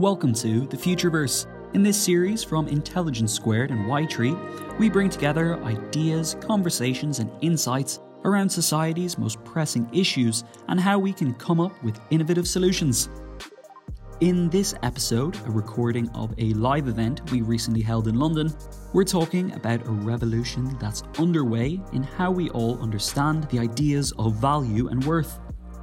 [0.00, 1.44] Welcome to the Futureverse.
[1.74, 8.00] In this series from Intelligence Squared and Ytree, we bring together ideas, conversations, and insights
[8.24, 13.10] around society's most pressing issues and how we can come up with innovative solutions.
[14.20, 18.54] In this episode, a recording of a live event we recently held in London,
[18.94, 24.34] we're talking about a revolution that's underway in how we all understand the ideas of
[24.36, 25.38] value and worth.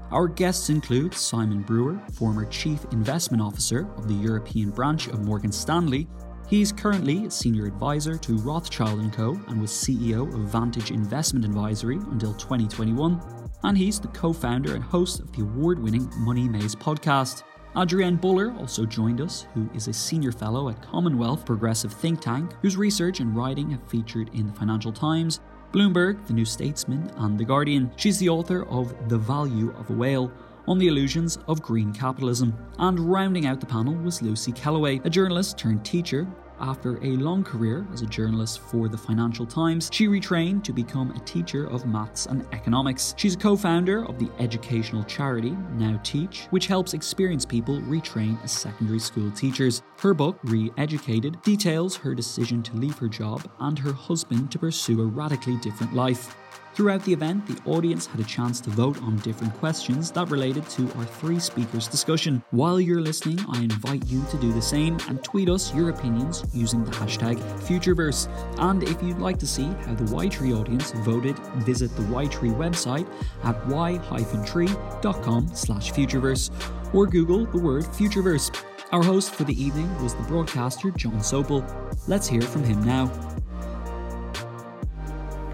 [0.10, 5.52] Our guests include Simon Brewer, former Chief Investment Officer of the European branch of Morgan
[5.52, 6.07] Stanley.
[6.48, 9.38] He's currently a senior advisor to Rothschild & Co.
[9.50, 13.21] and was CEO of Vantage Investment Advisory until 2021.
[13.64, 17.43] And he's the co-founder and host of the award-winning Money Maze podcast.
[17.76, 22.54] Adrienne Buller also joined us, who is a senior fellow at Commonwealth Progressive Think Tank,
[22.62, 27.38] whose research and writing have featured in the Financial Times, Bloomberg, The New Statesman, and
[27.38, 27.92] The Guardian.
[27.96, 30.32] She's the author of The Value of a Whale
[30.68, 32.58] on the illusions of green capitalism.
[32.80, 36.28] And rounding out the panel was Lucy Kellaway, a journalist turned teacher
[36.59, 41.11] after a long career as a journalist for the Financial Times, she retrained to become
[41.11, 43.13] a teacher of maths and economics.
[43.17, 48.41] She's a co founder of the educational charity Now Teach, which helps experienced people retrain
[48.44, 49.81] as secondary school teachers.
[50.00, 54.59] Her book, Re Educated, details her decision to leave her job and her husband to
[54.59, 56.35] pursue a radically different life.
[56.78, 60.70] Throughout the event, the audience had a chance to vote on different questions that related
[60.70, 62.44] to our three speakers' discussion.
[62.52, 66.44] While you're listening, I invite you to do the same and tweet us your opinions
[66.53, 68.30] using the hashtag Futureverse.
[68.59, 73.12] And if you'd like to see how the Ytree audience voted, visit the Ytree website
[73.44, 78.56] at y-tree.com slash futureverse or Google the word Futureverse.
[78.91, 81.66] Our host for the evening was the broadcaster Jon Sopel.
[82.08, 83.12] Let's hear from him now.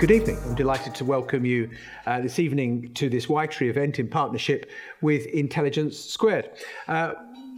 [0.04, 0.38] Good evening.
[0.44, 1.70] I'm delighted to welcome you
[2.08, 6.50] uh, this evening to this Ytree event in partnership with Intelligence Squared.
[6.90, 7.14] Uh,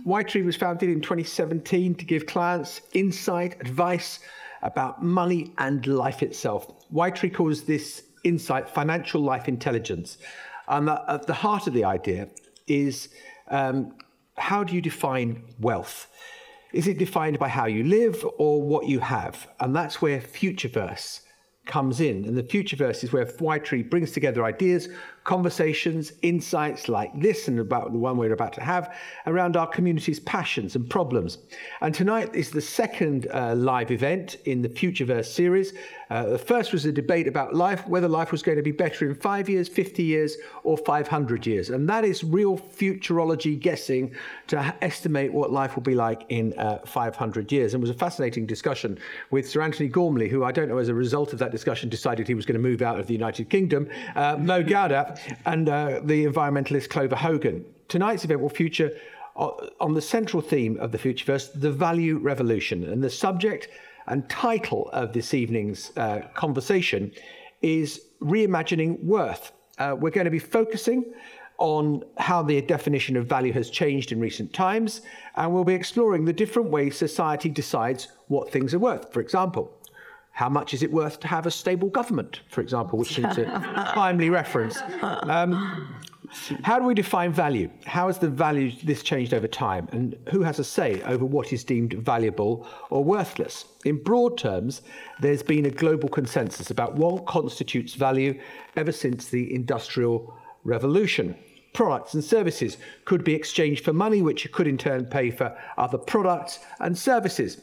[0.05, 4.19] Ytree was founded in 2017 to give clients insight, advice
[4.61, 6.72] about money and life itself.
[6.94, 10.19] Ytree calls this insight financial life intelligence.
[10.67, 12.28] And at the heart of the idea
[12.67, 13.09] is
[13.47, 13.95] um,
[14.38, 16.11] how do you define wealth?
[16.73, 19.47] Is it defined by how you live or what you have?
[19.59, 21.22] And that's where Futureverse
[21.66, 22.26] comes in.
[22.26, 24.90] And the future verse is where Ytree brings together ideas,
[25.25, 30.19] conversations, insights like this and about the one we're about to have around our community's
[30.19, 31.40] passions and problems.
[31.81, 35.74] And tonight is the second uh, live event in the Futureverse series.
[36.12, 39.09] Uh, the first was a debate about life, whether life was going to be better
[39.09, 41.72] in five years, 50 years, or 500 years.
[41.72, 44.14] And that is real futurology guessing
[44.47, 47.74] to estimate what life will be like in uh, 500 years.
[47.74, 49.00] And it was a fascinating discussion
[49.31, 52.28] with Sir Antony Gormley, who I don't know as a result of that discussion decided
[52.28, 55.15] he was going to move out of the United Kingdom, uh, Mo Gawdat,
[55.46, 57.66] and uh, the environmentalist Clover Hogan.
[57.88, 58.92] Tonight's event will feature
[59.36, 62.84] uh, on the central theme of the Future Futureverse, the value revolution.
[62.86, 63.70] And the subject
[64.08, 67.12] and title of this evening's uh, conversation
[67.62, 69.52] is Reimagining Worth.
[69.78, 71.14] Uh, we're going to be focusing
[71.58, 75.02] on how the definition of value has changed in recent times,
[75.36, 79.12] and we'll be exploring the different ways society decides what things are worth.
[79.12, 79.72] For example,
[80.35, 83.46] how much is it worth to have a stable government, for example, which is a
[83.94, 84.78] timely reference.
[85.01, 85.96] Um,
[86.62, 87.69] how do we define value?
[87.85, 89.88] How has the value this changed over time?
[89.94, 93.63] And who has a say over what is deemed valuable or worthless?
[93.85, 94.81] In broad terms,
[95.22, 98.38] there's been a global consensus about what constitutes value
[98.75, 101.38] ever since the Industrial Revolution.
[101.72, 105.97] Products and services could be exchanged for money, which could in turn pay for other
[105.97, 107.62] products and services.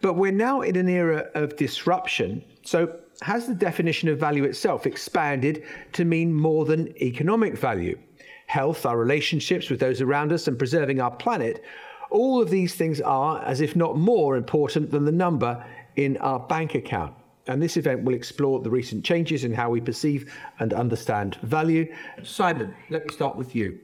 [0.00, 2.44] But we're now in an era of disruption.
[2.64, 5.62] So, has the definition of value itself expanded
[5.92, 7.98] to mean more than economic value?
[8.46, 11.62] Health, our relationships with those around us, and preserving our planet,
[12.10, 15.64] all of these things are, as if not more important than the number
[15.96, 17.14] in our bank account.
[17.46, 21.92] And this event will explore the recent changes in how we perceive and understand value.
[22.22, 23.78] Simon, let me start with you.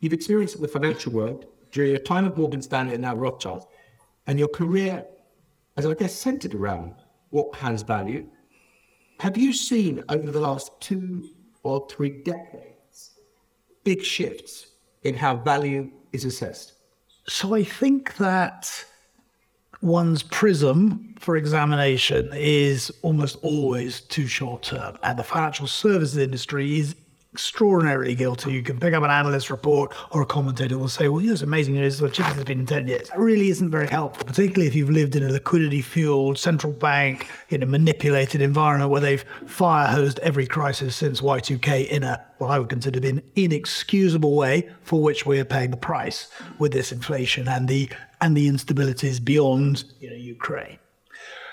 [0.00, 3.66] You've experienced the financial world during your time at Morgan Stanley and now Rothschild
[4.26, 5.04] and your career
[5.76, 6.94] as I guess centered around
[7.30, 8.26] what has value.
[9.20, 11.30] Have you seen over the last two
[11.62, 13.12] or three decades
[13.84, 14.66] big shifts
[15.02, 16.74] in how value is assessed?
[17.28, 18.84] So I think that
[19.80, 26.78] one's prism for examination is almost always too short term, and the financial services industry
[26.78, 26.96] is
[27.32, 28.52] extraordinarily guilty.
[28.52, 31.74] You can pick up an analyst report or a commentator will say, well, it's amazing
[31.74, 31.98] news.
[31.98, 33.08] The cheapest has been in 10 years.
[33.08, 37.28] That really isn't very helpful, particularly if you've lived in a liquidity fueled, central bank,
[37.48, 42.50] in a manipulated environment where they've fire hosed every crisis since Y2K in a, what
[42.50, 46.28] I would consider to be an inexcusable way for which we are paying the price
[46.58, 47.88] with this inflation and the,
[48.20, 50.78] and the instabilities beyond you know, Ukraine.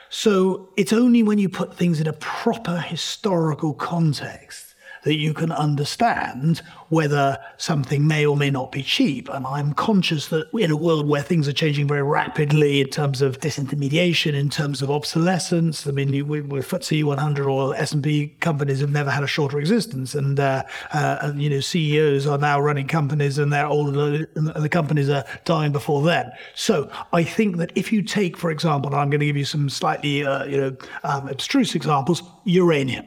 [0.09, 4.68] So it's only when you put things in a proper historical context
[5.03, 9.29] that you can understand whether something may or may not be cheap.
[9.29, 13.21] And I'm conscious that in a world where things are changing very rapidly in terms
[13.21, 18.91] of disintermediation, in terms of obsolescence, I mean, with FTSE 100 or S&P companies have
[18.91, 20.15] never had a shorter existence.
[20.15, 20.63] And, uh,
[20.93, 25.09] uh, and, you know, CEOs are now running companies and they're older and the companies
[25.09, 26.31] are dying before then.
[26.55, 29.69] So I think that if you take, for example, I'm going to give you some
[29.69, 33.05] slightly, uh, you know, um, abstruse examples, uranium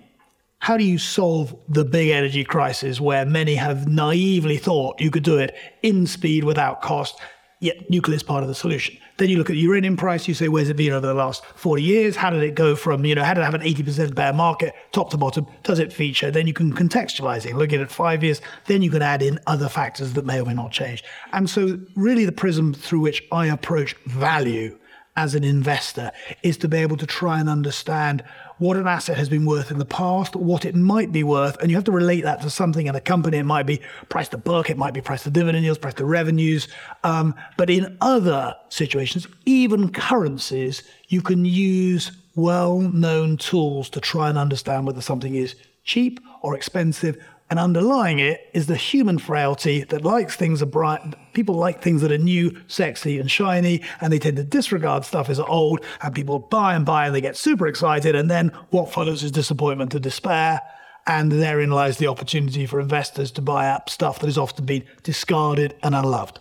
[0.63, 5.25] how do you solve the big energy crisis where many have naively thought you could
[5.25, 7.19] do it in speed without cost?
[7.59, 8.97] Yet nuclear is part of the solution.
[9.17, 11.45] Then you look at the uranium price, you say, where's it been over the last
[11.57, 12.15] 40 years?
[12.15, 14.73] How did it go from, you know, how did it have an 80% bear market,
[14.93, 15.49] top to bottom?
[15.65, 16.31] Does it feature?
[16.31, 19.69] Then you can contextualize it, looking at five years, then you can add in other
[19.69, 21.03] factors that may or may not change.
[21.33, 24.79] And so really the prism through which I approach value
[25.17, 26.11] as an investor
[26.43, 28.25] is to be able to try and understand
[28.63, 31.69] what an asset has been worth in the past, what it might be worth, and
[31.69, 33.39] you have to relate that to something in a company.
[33.39, 36.05] It might be price to book, it might be price to dividend yields, price to
[36.05, 36.69] revenues.
[37.03, 44.29] Um, but in other situations, even currencies, you can use well known tools to try
[44.29, 47.19] and understand whether something is cheap or expensive
[47.51, 51.01] and underlying it is the human frailty that likes things that bright.
[51.35, 55.29] People like things that are new, sexy, and shiny, and they tend to disregard stuff
[55.29, 55.85] as old.
[56.03, 58.15] And people buy and buy, and they get super excited.
[58.15, 60.61] And then what follows is disappointment and despair.
[61.07, 64.85] And therein lies the opportunity for investors to buy up stuff that has often been
[65.03, 66.39] discarded and unloved.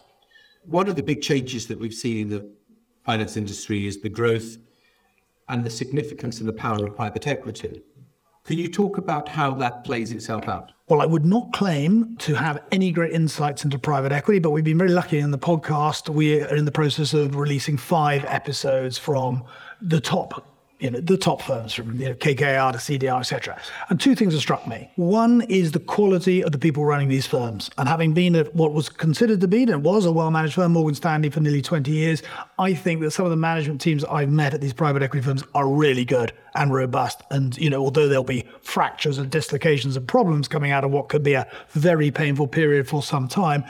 [0.66, 2.50] One of the big changes that we've seen in the
[3.04, 4.58] finance industry is the growth
[5.50, 7.82] and the significance and the power of private equity.
[8.46, 10.72] Can you talk about how that plays itself out?
[10.92, 14.66] Well, I would not claim to have any great insights into private equity, but we've
[14.66, 16.10] been very lucky in the podcast.
[16.10, 19.46] We are in the process of releasing five episodes from
[19.82, 20.51] the top
[20.82, 23.60] you know, the top firms from you know, KKR to CDR, etc.
[23.90, 24.90] And two things have struck me.
[24.96, 27.70] One is the quality of the people running these firms.
[27.78, 30.96] And having been at what was considered to be, and was a well-managed firm, Morgan
[30.96, 32.24] Stanley for nearly 20 years,
[32.58, 35.44] I think that some of the management teams I've met at these private equity firms
[35.54, 37.22] are really good and robust.
[37.30, 41.10] And, you know, although there'll be fractures and dislocations and problems coming out of what
[41.10, 43.64] could be a very painful period for some time,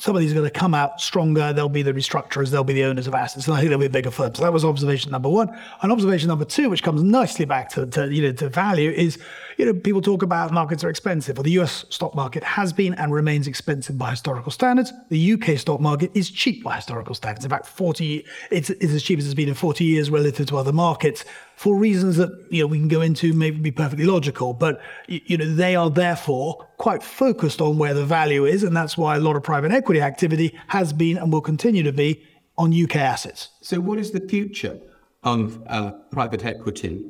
[0.00, 1.52] some of these are going to come out stronger.
[1.52, 3.86] They'll be the restructurers, they'll be the owners of assets, and I think they'll be
[3.88, 4.38] bigger firms.
[4.38, 5.54] So that was observation number one.
[5.82, 9.18] And observation number two, which comes nicely back to, to you know to value, is
[9.58, 11.36] you know people talk about markets are expensive.
[11.36, 11.84] Well, the U.S.
[11.90, 14.90] stock market has been and remains expensive by historical standards.
[15.10, 15.56] The U.K.
[15.56, 17.44] stock market is cheap by historical standards.
[17.44, 20.56] In fact, forty it's, it's as cheap as it's been in forty years relative to
[20.56, 21.26] other markets
[21.60, 25.36] for reasons that you know we can go into maybe be perfectly logical, but you
[25.36, 29.20] know they are therefore quite focused on where the value is, and that's why a
[29.20, 32.24] lot of private equity activity has been and will continue to be
[32.56, 33.50] on UK assets.
[33.60, 34.80] So, what is the future
[35.22, 37.04] of uh, private equity?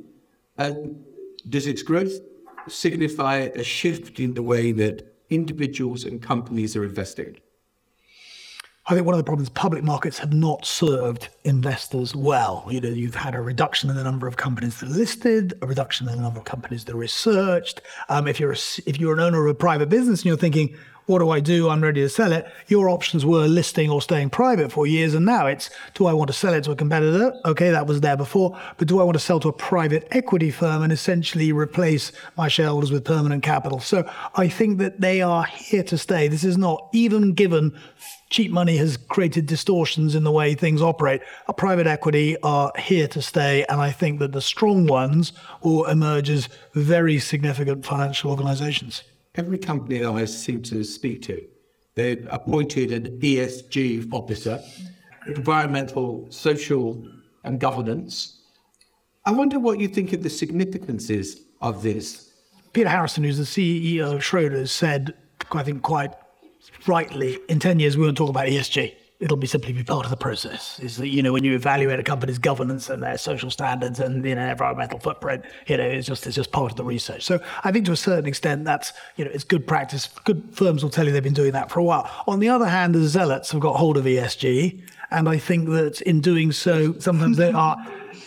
[0.58, 1.04] And
[1.48, 2.14] does its growth
[2.66, 7.36] signify a shift in the way that individuals and companies are investing?
[8.90, 12.66] I think one of the problems public markets have not served investors well.
[12.68, 15.66] You know, you've had a reduction in the number of companies that are listed, a
[15.68, 17.82] reduction in the number of companies that are researched.
[18.08, 20.76] Um, if you're a, if you're an owner of a private business and you're thinking,
[21.10, 21.68] what do I do?
[21.68, 22.46] I'm ready to sell it.
[22.68, 25.12] Your options were listing or staying private for years.
[25.12, 27.34] And now it's, do I want to sell it to a competitor?
[27.44, 28.56] Okay, that was there before.
[28.78, 32.46] But do I want to sell to a private equity firm and essentially replace my
[32.46, 33.80] shareholders with permanent capital?
[33.80, 36.28] So I think that they are here to stay.
[36.28, 37.76] This is not even given
[38.28, 41.22] cheap money has created distortions in the way things operate.
[41.56, 43.64] Private equity are here to stay.
[43.68, 45.32] And I think that the strong ones
[45.64, 49.02] will emerge as very significant financial organizations
[49.34, 51.42] every company that I seem to speak to,
[51.94, 54.60] they've appointed an ESG officer,
[55.26, 57.02] environmental, social,
[57.44, 58.40] and governance.
[59.24, 62.32] I wonder what you think of the significance is of this.
[62.72, 65.14] Peter Harrison, who's the CEO of Schroders, said,
[65.52, 66.14] I think quite
[66.86, 70.10] rightly, in 10 years we won't talk about ESG it'll be simply be part of
[70.10, 70.80] the process.
[70.80, 74.24] Is that you know when you evaluate a company's governance and their social standards and
[74.24, 77.22] you know environmental footprint, you know it's just it's just part of the research.
[77.24, 80.08] So I think to a certain extent that's you know it's good practice.
[80.24, 82.10] Good firms will tell you they've been doing that for a while.
[82.26, 86.00] On the other hand, the zealots have got hold of ESG, and I think that
[86.02, 87.76] in doing so, sometimes they are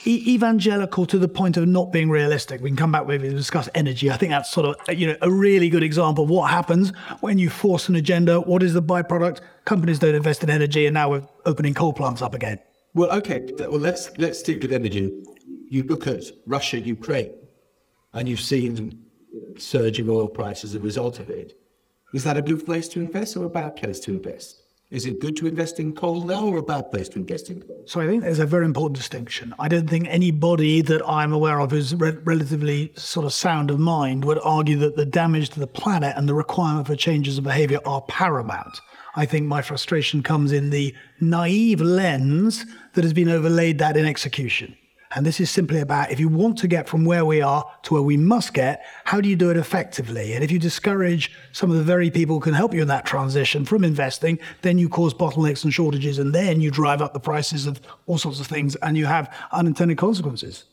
[0.06, 2.62] e- evangelical to the point of not being realistic.
[2.62, 4.12] We can come back maybe to discuss energy.
[4.12, 6.92] I think that's sort of you know a really good example of what happens
[7.22, 8.40] when you force an agenda.
[8.40, 9.42] What is the byproduct?
[9.66, 12.60] Companies don't invest in energy, and now we're opening coal plants up again.
[12.94, 13.50] Well, okay.
[13.58, 15.12] Well, let's let's stick with energy.
[15.70, 17.32] You look at Russia, Ukraine,
[18.14, 19.04] and you've seen
[19.58, 21.58] surging oil prices as a result of it.
[22.14, 24.63] Is that a good place to invest or a bad place to invest?
[24.94, 27.64] Is it good to invest in coal now or a bad place to invest in
[27.64, 27.82] coal?
[27.88, 29.52] So I think there's a very important distinction.
[29.58, 33.80] I don't think anybody that I'm aware of who's re- relatively sort of sound of
[33.80, 37.44] mind would argue that the damage to the planet and the requirement for changes of
[37.44, 38.82] behavior are paramount.
[39.16, 44.06] I think my frustration comes in the naive lens that has been overlaid that in
[44.06, 44.78] execution.
[45.16, 47.94] And this is simply about if you want to get from where we are to
[47.94, 50.34] where we must get, how do you do it effectively?
[50.34, 53.06] And if you discourage some of the very people who can help you in that
[53.06, 57.20] transition from investing, then you cause bottlenecks and shortages, and then you drive up the
[57.20, 60.66] prices of all sorts of things, and you have unintended consequences.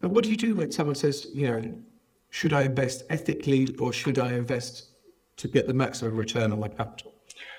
[0.00, 1.74] But what do you do when someone says, you know,
[2.30, 4.88] should I invest ethically or should I invest
[5.36, 7.12] to get the maximum return on my capital?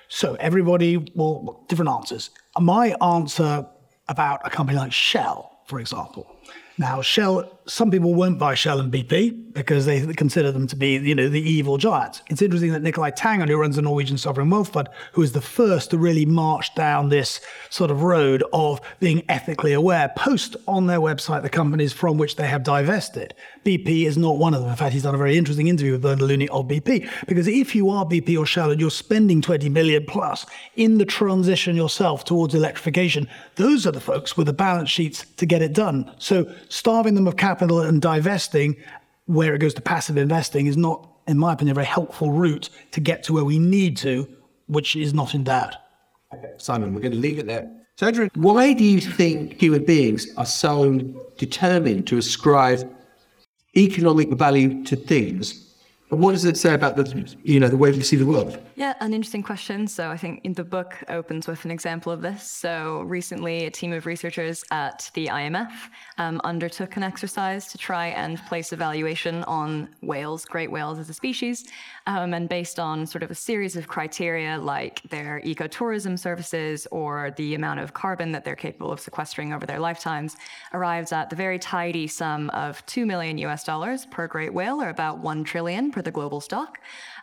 [0.07, 2.31] So everybody will different answers.
[2.59, 3.67] My answer
[4.07, 6.35] about a company like Shell for example.
[6.77, 10.97] Now, Shell, some people won't buy Shell and BP because they consider them to be,
[10.97, 12.21] you know, the evil giants.
[12.27, 15.41] It's interesting that Nikolai Tangen, who runs the Norwegian Sovereign Wealth Fund, who is the
[15.41, 17.39] first to really march down this
[17.69, 22.35] sort of road of being ethically aware, post on their website the companies from which
[22.35, 23.33] they have divested.
[23.63, 24.69] BP is not one of them.
[24.69, 27.75] In fact, he's done a very interesting interview with Bernard Looney of BP because if
[27.75, 32.25] you are BP or Shell and you're spending 20 million plus in the transition yourself
[32.25, 36.11] towards electrification, those are the folks with the balance sheets to get it done.
[36.17, 38.75] So starving them of capital and divesting
[39.25, 42.69] where it goes to passive investing is not, in my opinion, a very helpful route
[42.91, 44.27] to get to where we need to,
[44.67, 45.75] which is not in doubt.
[46.33, 47.69] Okay, Simon, we're going to leave it there.
[47.95, 50.99] So, why do you think human beings are so
[51.37, 52.81] determined to ascribe
[53.77, 55.62] economic value to things
[56.13, 58.59] but what does it say about the, you know, the way we see the world?
[58.75, 59.87] Yeah, an interesting question.
[59.87, 62.47] So I think the book opens with an example of this.
[62.47, 65.71] So recently, a team of researchers at the IMF
[66.19, 71.09] um, undertook an exercise to try and place a valuation on whales, great whales as
[71.09, 71.65] a species,
[72.05, 77.31] um, and based on sort of a series of criteria like their ecotourism services or
[77.37, 80.35] the amount of carbon that they're capable of sequestering over their lifetimes,
[80.73, 84.89] arrives at the very tidy sum of two million US dollars per great whale, or
[84.89, 86.79] about one trillion per the global stock.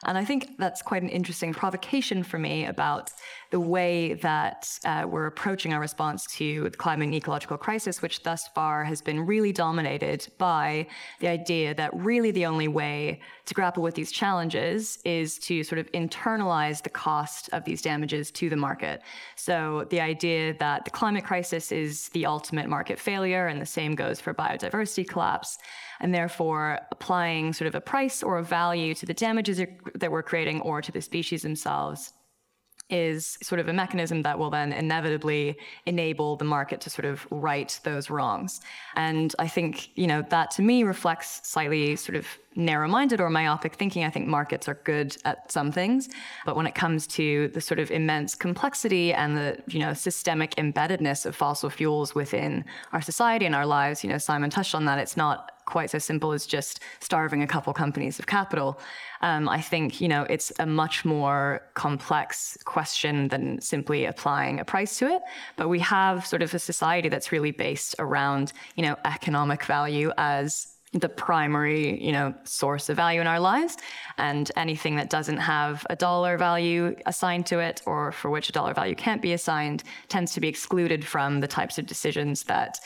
[0.06, 3.12] And I think that's quite an interesting provocation for me about
[3.50, 8.22] the way that uh, we're approaching our response to the climate and ecological crisis, which
[8.22, 10.86] thus far has been really dominated by
[11.18, 15.80] the idea that really the only way to grapple with these challenges is to sort
[15.80, 19.02] of internalize the cost of these damages to the market.
[19.34, 23.96] So the idea that the climate crisis is the ultimate market failure, and the same
[23.96, 25.58] goes for biodiversity collapse
[26.00, 29.60] and therefore applying sort of a price or a value to the damages
[29.94, 32.12] that we're creating or to the species themselves
[32.90, 35.56] is sort of a mechanism that will then inevitably
[35.86, 38.60] enable the market to sort of right those wrongs.
[38.96, 43.76] And I think, you know, that to me reflects slightly sort of narrow-minded or myopic
[43.76, 44.04] thinking.
[44.04, 46.08] I think markets are good at some things,
[46.44, 50.56] but when it comes to the sort of immense complexity and the, you know, systemic
[50.56, 54.84] embeddedness of fossil fuels within our society and our lives, you know, Simon touched on
[54.86, 54.98] that.
[54.98, 58.78] It's not quite so simple as just starving a couple companies of capital.
[59.22, 64.64] Um, I think you know it's a much more complex question than simply applying a
[64.64, 65.22] price to it.
[65.56, 70.10] But we have sort of a society that's really based around you know economic value
[70.18, 73.76] as the primary you know source of value in our lives
[74.18, 78.52] and anything that doesn't have a dollar value assigned to it or for which a
[78.52, 82.80] dollar value can't be assigned tends to be excluded from the types of decisions that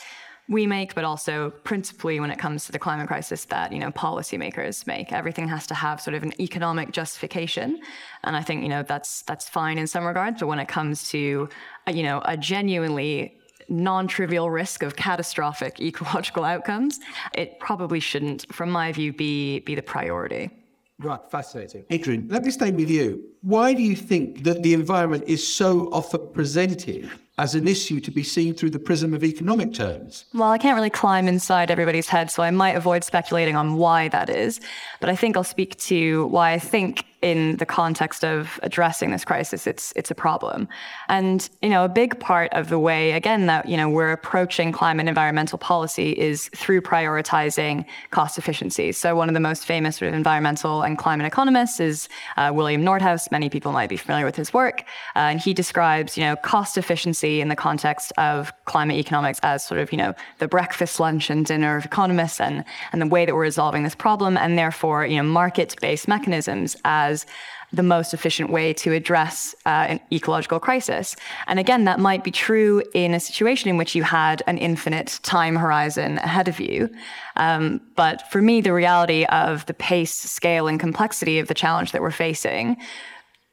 [0.47, 3.91] we make, but also principally when it comes to the climate crisis that you know
[3.91, 5.11] policymakers make.
[5.11, 7.79] Everything has to have sort of an economic justification,
[8.23, 10.39] and I think you know that's that's fine in some regards.
[10.39, 11.49] But when it comes to
[11.87, 16.99] uh, you know a genuinely non-trivial risk of catastrophic ecological outcomes,
[17.33, 20.51] it probably shouldn't, from my view, be be the priority.
[20.99, 21.85] Right, fascinating.
[21.91, 23.21] Adrienne, let me stay with you.
[23.41, 28.11] Why do you think that the environment is so often presented as an issue to
[28.11, 30.25] be seen through the prism of economic terms?
[30.33, 34.07] Well, I can't really climb inside everybody's head, so I might avoid speculating on why
[34.09, 34.61] that is.
[35.01, 39.25] But I think I'll speak to why I think in the context of addressing this
[39.25, 40.67] crisis, it's it's a problem.
[41.09, 44.71] And you know, a big part of the way, again, that you know we're approaching
[44.71, 48.91] climate and environmental policy is through prioritizing cost efficiency.
[48.91, 52.83] So one of the most famous sort of environmental and climate economists is uh, William
[52.83, 53.31] Nordhaus.
[53.31, 54.81] Many people might be familiar with his work,
[55.15, 59.39] uh, and he describes you know cost efficiency see in the context of climate economics
[59.41, 63.07] as sort of, you know, the breakfast, lunch, and dinner of economists and, and the
[63.15, 67.25] way that we're resolving this problem, and therefore, you know, market-based mechanisms as
[67.73, 71.15] the most efficient way to address uh, an ecological crisis.
[71.47, 75.19] And again, that might be true in a situation in which you had an infinite
[75.23, 76.89] time horizon ahead of you.
[77.35, 81.91] Um, but for me, the reality of the pace, scale, and complexity of the challenge
[81.91, 82.77] that we're facing,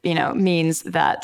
[0.03, 1.21] you know, means that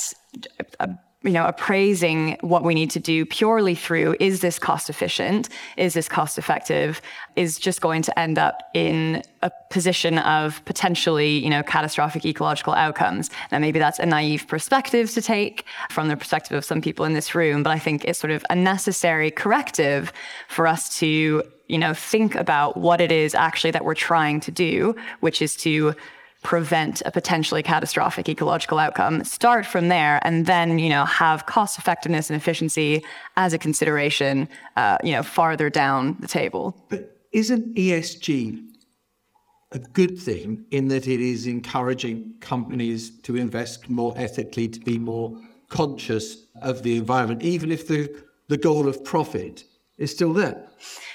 [1.24, 5.48] you know, appraising what we need to do purely through is this cost efficient?
[5.76, 7.02] Is this cost effective?
[7.34, 12.72] Is just going to end up in a position of potentially, you know, catastrophic ecological
[12.72, 13.30] outcomes.
[13.50, 17.14] Now, maybe that's a naive perspective to take from the perspective of some people in
[17.14, 20.12] this room, but I think it's sort of a necessary corrective
[20.46, 24.52] for us to, you know, think about what it is actually that we're trying to
[24.52, 25.96] do, which is to
[26.42, 29.24] prevent a potentially catastrophic ecological outcome.
[29.24, 33.04] Start from there and then you know have cost effectiveness and efficiency
[33.36, 36.76] as a consideration uh, you know farther down the table.
[36.88, 38.64] But isn't esg
[39.72, 44.98] a good thing in that it is encouraging companies to invest more ethically to be
[44.98, 48.08] more conscious of the environment even if the
[48.48, 49.64] the goal of profit
[49.98, 50.64] is still there?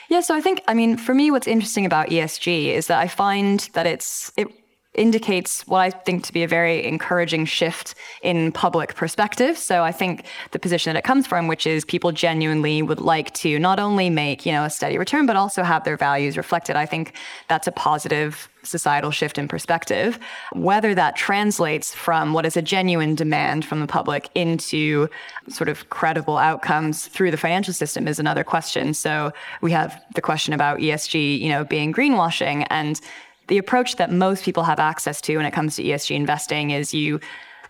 [0.10, 3.08] Yeah so i think i mean for me what's interesting about esg is that i
[3.08, 4.48] find that it's it
[4.94, 9.58] indicates what I think to be a very encouraging shift in public perspective.
[9.58, 13.34] So I think the position that it comes from, which is people genuinely would like
[13.36, 16.76] to not only make, you know, a steady return, but also have their values reflected.
[16.76, 17.14] I think
[17.48, 20.20] that's a positive societal shift in perspective.
[20.54, 25.10] Whether that translates from what is a genuine demand from the public into
[25.50, 28.94] sort of credible outcomes through the financial system is another question.
[28.94, 33.02] So we have the question about ESG, you know, being greenwashing and
[33.48, 36.94] the approach that most people have access to when it comes to ESG investing is
[36.94, 37.20] you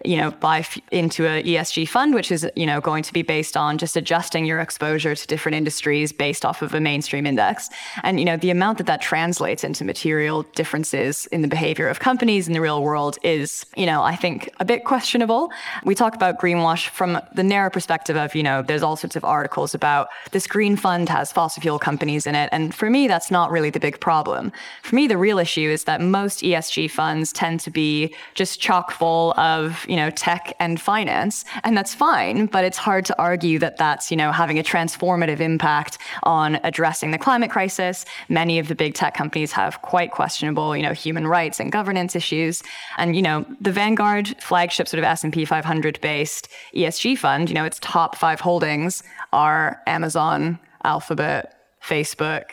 [0.03, 3.55] you know, buy into a ESG fund, which is, you know, going to be based
[3.55, 7.69] on just adjusting your exposure to different industries based off of a mainstream index.
[8.03, 11.99] And, you know, the amount that that translates into material differences in the behavior of
[11.99, 15.51] companies in the real world is, you know, I think a bit questionable.
[15.83, 19.23] We talk about greenwash from the narrow perspective of, you know, there's all sorts of
[19.23, 22.49] articles about this green fund has fossil fuel companies in it.
[22.51, 24.51] And for me, that's not really the big problem.
[24.81, 28.91] For me, the real issue is that most ESG funds tend to be just chock
[28.91, 33.59] full of, you know, tech and finance, and that's fine, but it's hard to argue
[33.59, 38.05] that that's, you know, having a transformative impact on addressing the climate crisis.
[38.29, 42.15] Many of the big tech companies have quite questionable, you know, human rights and governance
[42.15, 42.63] issues.
[42.97, 47.65] And, you know, the Vanguard flagship sort of S&P 500 based ESG fund, you know,
[47.65, 52.45] its top 5 holdings are Amazon, Alphabet, Facebook,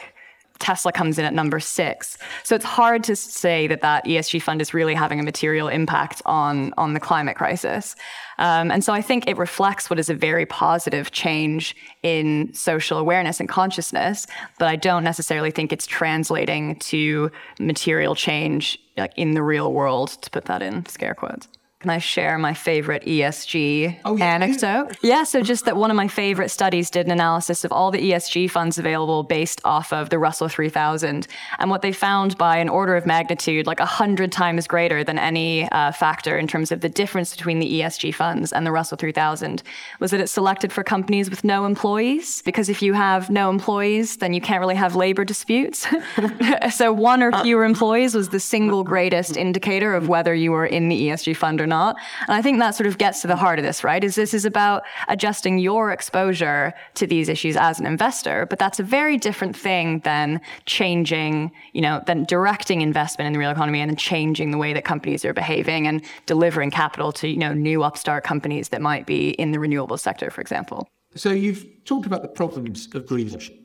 [0.60, 2.16] Tesla comes in at number six.
[2.44, 6.22] So it's hard to say that that ESG fund is really having a material impact
[6.26, 7.96] on, on the climate crisis.
[8.38, 12.98] Um, and so I think it reflects what is a very positive change in social
[12.98, 14.26] awareness and consciousness,
[14.58, 20.10] but I don't necessarily think it's translating to material change like in the real world,
[20.22, 21.48] to put that in scare quotes.
[21.80, 24.26] Can I share my favorite ESG oh, yeah.
[24.26, 24.98] anecdote?
[25.00, 28.10] Yeah, so just that one of my favorite studies did an analysis of all the
[28.10, 31.26] ESG funds available based off of the Russell 3000.
[31.58, 35.70] And what they found by an order of magnitude, like 100 times greater than any
[35.70, 39.62] uh, factor in terms of the difference between the ESG funds and the Russell 3000,
[40.00, 42.42] was that it's selected for companies with no employees.
[42.42, 45.86] Because if you have no employees, then you can't really have labor disputes.
[46.74, 50.90] so one or fewer employees was the single greatest indicator of whether you were in
[50.90, 51.96] the ESG fund or not.
[52.28, 54.04] And I think that sort of gets to the heart of this, right?
[54.04, 58.78] Is this is about adjusting your exposure to these issues as an investor, but that's
[58.78, 63.80] a very different thing than changing, you know, than directing investment in the real economy
[63.80, 67.54] and then changing the way that companies are behaving and delivering capital to, you know,
[67.54, 70.86] new upstart companies that might be in the renewable sector, for example.
[71.14, 73.58] So you've talked about the problems of greenwashing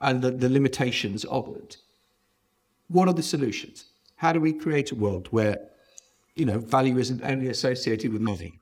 [0.00, 1.78] and the, the limitations of it.
[2.88, 3.86] What are the solutions?
[4.16, 5.58] How do we create a world where
[6.36, 8.58] you know, value isn't only associated with money?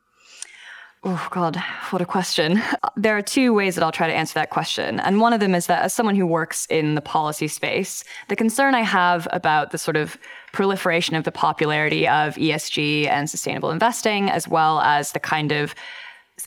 [1.04, 1.56] Oh, God,
[1.90, 2.62] what a question.
[2.96, 5.00] There are two ways that I'll try to answer that question.
[5.00, 8.36] And one of them is that as someone who works in the policy space, the
[8.36, 10.16] concern I have about the sort of
[10.52, 15.74] proliferation of the popularity of ESG and sustainable investing, as well as the kind of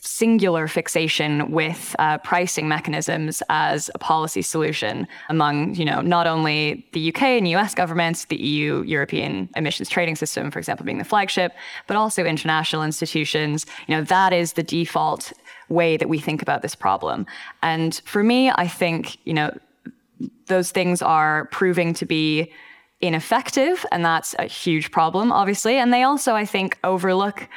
[0.02, 6.86] singular fixation with uh, pricing mechanisms as a policy solution among, you know, not only
[6.92, 11.04] the UK and US governments, the EU European emissions trading system, for example, being the
[11.04, 11.52] flagship,
[11.86, 13.66] but also international institutions.
[13.86, 15.32] You know, that is the default
[15.68, 17.26] way that we think about this problem.
[17.62, 19.56] And for me, I think, you know,
[20.46, 22.52] those things are proving to be
[23.00, 25.76] ineffective, and that's a huge problem, obviously.
[25.76, 27.48] And they also, I think, overlook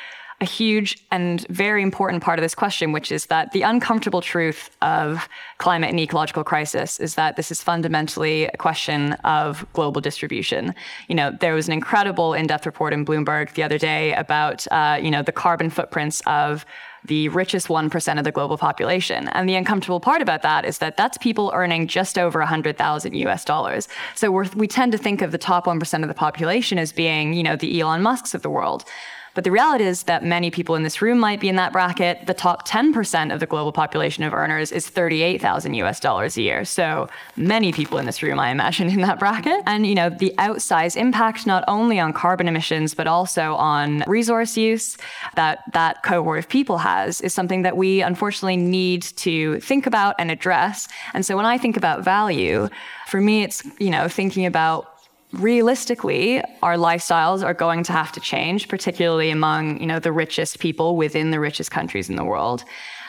[0.41, 4.69] a huge and very important part of this question, which is that the uncomfortable truth
[4.81, 10.73] of climate and ecological crisis is that this is fundamentally a question of global distribution.
[11.09, 14.97] You know, there was an incredible in-depth report in Bloomberg the other day about, uh,
[15.01, 16.65] you know, the carbon footprints of
[17.05, 19.29] the richest 1% of the global population.
[19.29, 23.45] And the uncomfortable part about that is that that's people earning just over 100,000 US
[23.45, 23.87] dollars.
[24.15, 27.43] So we tend to think of the top 1% of the population as being, you
[27.43, 28.85] know, the Elon Musks of the world.
[29.35, 32.25] But the reality is that many people in this room might be in that bracket.
[32.25, 36.65] The top 10% of the global population of earners is 38,000 US dollars a year.
[36.65, 39.61] So many people in this room, I imagine, in that bracket.
[39.65, 44.57] And, you know, the outsized impact not only on carbon emissions, but also on resource
[44.57, 44.97] use
[45.35, 50.15] that that cohort of people has is something that we unfortunately need to think about
[50.19, 50.87] and address.
[51.13, 52.69] And so when I think about value,
[53.07, 54.88] for me, it's, you know, thinking about
[55.33, 60.59] realistically, our lifestyles are going to have to change, particularly among you know the richest
[60.59, 62.63] people within the richest countries in the world.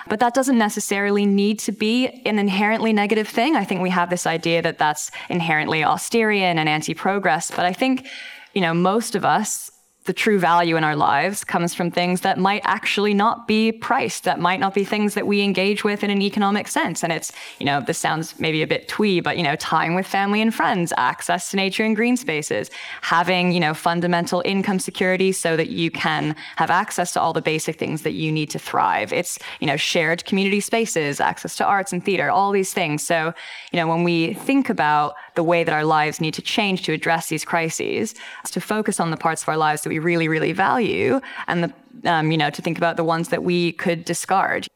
[0.09, 3.55] But that doesn't necessarily need to be an inherently negative thing.
[3.55, 7.51] I think we have this idea that that's inherently austerian and anti-progress.
[7.51, 8.07] But I think,
[8.55, 9.70] you know, most of us
[10.11, 14.25] the true value in our lives comes from things that might actually not be priced,
[14.25, 17.05] that might not be things that we engage with in an economic sense.
[17.05, 20.09] And it's, you know, this sounds maybe a bit twee, but, you know, time with
[20.09, 25.31] family and friends, access to nature and green spaces, having, you know, fundamental income security
[25.31, 28.59] so that you can have access to all the basic things that you need to
[28.59, 29.13] thrive.
[29.13, 33.07] It's, you know, shared community spaces, access to arts and theater, all these things.
[33.07, 33.33] So,
[33.71, 36.93] you know, when we think about the way that our lives need to change to
[36.93, 38.15] address these crises,
[38.45, 41.65] is to focus on the parts of our lives that we really, really value, and
[41.65, 44.67] the, um, you know, to think about the ones that we could discard.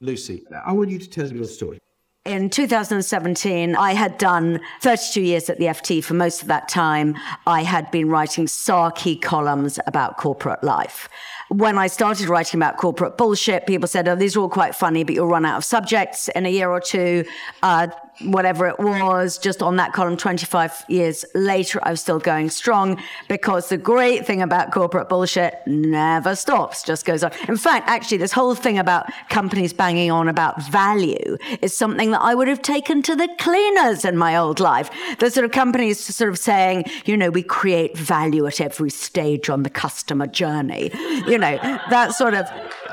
[0.00, 1.78] Lucy, I want you to tell us your story.
[2.24, 6.04] In 2017, I had done 32 years at the FT.
[6.04, 7.16] For most of that time,
[7.46, 11.08] I had been writing sarky columns about corporate life.
[11.48, 15.04] When I started writing about corporate bullshit, people said, oh, these are all quite funny,
[15.04, 17.24] but you'll run out of subjects in a year or two.
[17.62, 17.88] Uh,
[18.22, 23.00] whatever it was, just on that column 25 years later, I was still going strong
[23.28, 27.32] because the great thing about corporate bullshit never stops, just goes on.
[27.48, 32.20] In fact, actually, this whole thing about companies banging on about value is something that
[32.20, 34.90] I would have taken to the cleaners in my old life.
[35.18, 39.48] The sort of companies sort of saying, you know, we create value at every stage
[39.48, 40.90] on the customer journey.
[41.26, 41.56] You know,
[41.90, 42.46] that sort of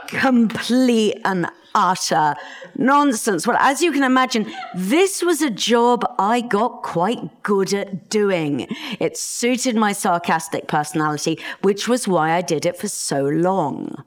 [0.07, 2.33] complete and utter
[2.75, 3.45] nonsense.
[3.45, 8.67] Well, as you can imagine, this was a job I got quite good at doing.
[8.99, 14.03] It suited my sarcastic personality, which was why I did it for so long.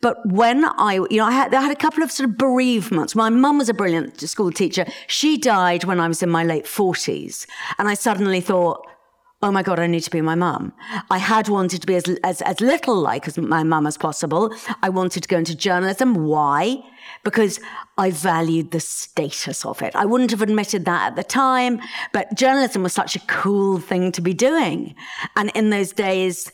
[0.00, 3.16] But when I, you know, I had, I had a couple of sort of bereavements.
[3.16, 4.86] My mum was a brilliant school teacher.
[5.08, 7.46] She died when I was in my late 40s.
[7.78, 8.86] And I suddenly thought,
[9.40, 10.72] oh my God, I need to be my mum.
[11.10, 14.52] I had wanted to be as, as, as little like as my mum as possible.
[14.82, 16.26] I wanted to go into journalism.
[16.26, 16.82] Why?
[17.22, 17.60] Because
[17.96, 19.94] I valued the status of it.
[19.94, 21.80] I wouldn't have admitted that at the time,
[22.12, 24.96] but journalism was such a cool thing to be doing.
[25.36, 26.50] And in those days,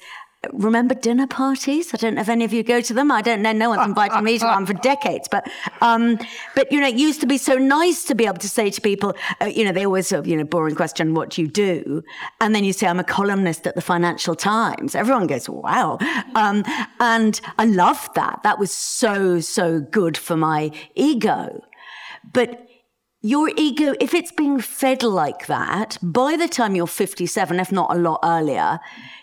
[0.53, 1.93] remember dinner parties?
[1.95, 3.11] I don't know if any of you go to them.
[3.11, 3.53] I don't know.
[3.53, 5.29] No one's invited me to one for decades.
[5.29, 6.19] But, um,
[6.55, 8.81] but you know, it used to be so nice to be able to say to
[8.81, 11.49] people, uh, you know, they always sort of, you know, boring question, what do you
[11.49, 12.03] do?
[12.41, 14.95] And then you say, I'm a columnist at the Financial Times.
[14.95, 15.99] Everyone goes, wow.
[16.35, 16.65] Um,
[17.01, 18.41] and I loved that.
[18.43, 21.63] That was so, so good for my ego.
[22.33, 22.69] But
[23.25, 27.91] your ego, if it's being fed like that, by the time you're 57, if not
[27.91, 28.79] a lot earlier,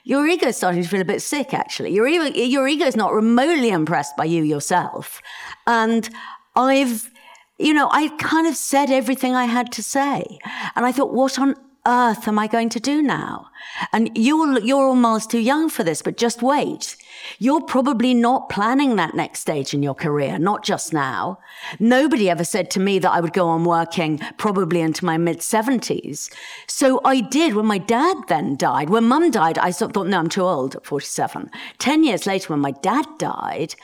[0.05, 1.93] your ego is starting to feel a bit sick, actually.
[1.93, 5.21] Your ego, your not remotely impressed by you yourself.
[5.67, 6.09] And
[6.55, 7.11] I've,
[7.59, 10.39] you know, I kind of said everything I had to say.
[10.75, 11.53] And I thought, what on
[11.85, 13.49] earth am I going to do now?
[13.91, 16.95] And you're, you're almost too young for this, but just wait.
[17.39, 21.39] You're probably not planning that next stage in your career, not just now.
[21.79, 25.39] Nobody ever said to me that I would go on working probably into my mid
[25.39, 26.31] 70s.
[26.67, 28.89] So I did when my dad then died.
[28.89, 31.49] When mum died, I sort of thought, no, I'm too old at 47.
[31.79, 33.75] 10 years later, when my dad died,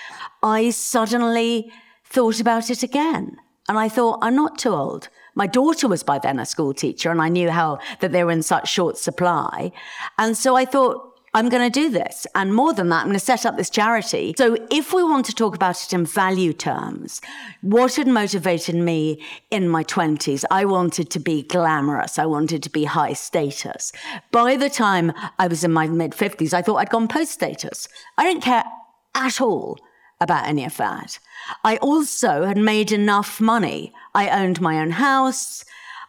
[0.43, 1.71] I suddenly
[2.05, 3.37] thought about it again.
[3.69, 5.09] And I thought, I'm not too old.
[5.37, 8.31] My daughter was by then a school teacher, and I knew how that they were
[8.31, 9.71] in such short supply.
[10.17, 12.25] And so I thought, I'm going to do this.
[12.33, 14.33] And more than that, I'm going to set up this charity.
[14.35, 17.21] So if we want to talk about it in value terms,
[17.61, 20.43] what had motivated me in my 20s?
[20.49, 22.17] I wanted to be glamorous.
[22.17, 23.91] I wanted to be high status.
[24.31, 27.87] By the time I was in my mid 50s, I thought I'd gone post status.
[28.17, 28.63] I didn't care
[29.13, 29.77] at all
[30.19, 31.19] about any of that.
[31.63, 33.93] I also had made enough money.
[34.13, 35.63] I owned my own house.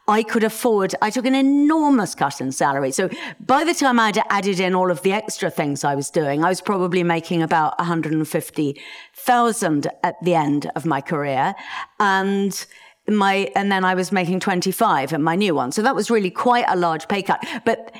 [0.08, 2.92] I could afford, I took an enormous cut in salary.
[2.92, 6.42] So by the time I'd added in all of the extra things I was doing,
[6.42, 11.54] I was probably making about 150,000 at the end of my career.
[12.00, 12.66] And
[13.06, 15.72] my, and then I was making 25 at my new one.
[15.72, 17.46] So that was really quite a large pay cut.
[17.66, 17.94] But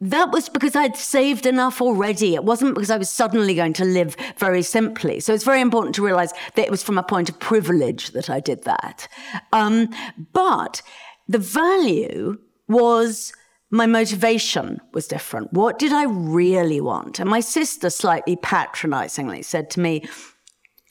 [0.00, 2.34] that was because I'd saved enough already.
[2.34, 5.20] It wasn't because I was suddenly going to live very simply.
[5.20, 8.30] So it's very important to realize that it was from a point of privilege that
[8.30, 9.08] I did that.
[9.52, 9.88] Um,
[10.32, 10.80] but
[11.28, 13.34] the value was
[13.70, 15.52] my motivation was different.
[15.52, 17.20] What did I really want?
[17.20, 20.08] And my sister slightly patronizingly said to me,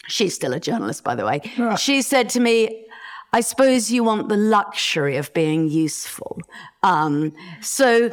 [0.08, 1.42] she's still a journalist, by the way.
[1.78, 2.86] She said to me,
[3.34, 6.40] I suppose you want the luxury of being useful.
[6.84, 8.10] Um, so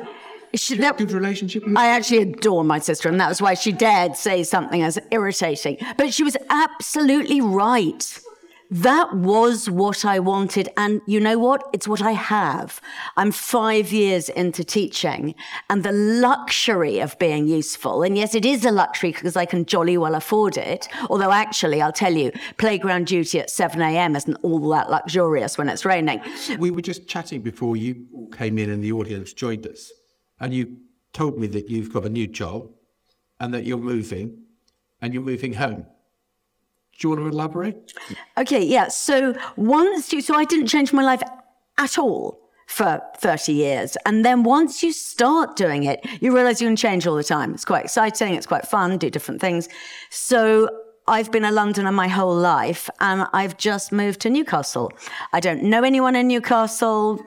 [0.56, 3.72] she, that, Good relationship with I actually adore my sister, and that was why she
[3.72, 5.78] dared say something as irritating.
[5.96, 8.20] But she was absolutely right.
[8.70, 10.68] That was what I wanted.
[10.76, 11.68] And you know what?
[11.72, 12.80] It's what I have.
[13.16, 15.34] I'm five years into teaching
[15.70, 18.02] and the luxury of being useful.
[18.02, 20.88] And yes, it is a luxury because I can jolly well afford it.
[21.08, 24.16] Although actually, I'll tell you, playground duty at 7 a.m.
[24.16, 26.20] isn't all that luxurious when it's raining.
[26.58, 29.92] We were just chatting before you came in and the audience joined us.
[30.40, 30.78] And you
[31.12, 32.70] told me that you've got a new job
[33.40, 34.42] and that you're moving
[35.00, 35.86] and you're moving home.
[36.98, 37.92] Do you want to elaborate?
[38.38, 38.88] Okay, yeah.
[38.88, 41.22] So once you, so I didn't change my life
[41.78, 43.96] at all for 30 years.
[44.06, 47.54] And then once you start doing it, you realize you can change all the time.
[47.54, 48.34] It's quite exciting.
[48.34, 49.68] It's quite fun, do different things.
[50.10, 50.68] So
[51.06, 54.90] I've been a Londoner my whole life and I've just moved to Newcastle.
[55.32, 57.20] I don't know anyone in Newcastle.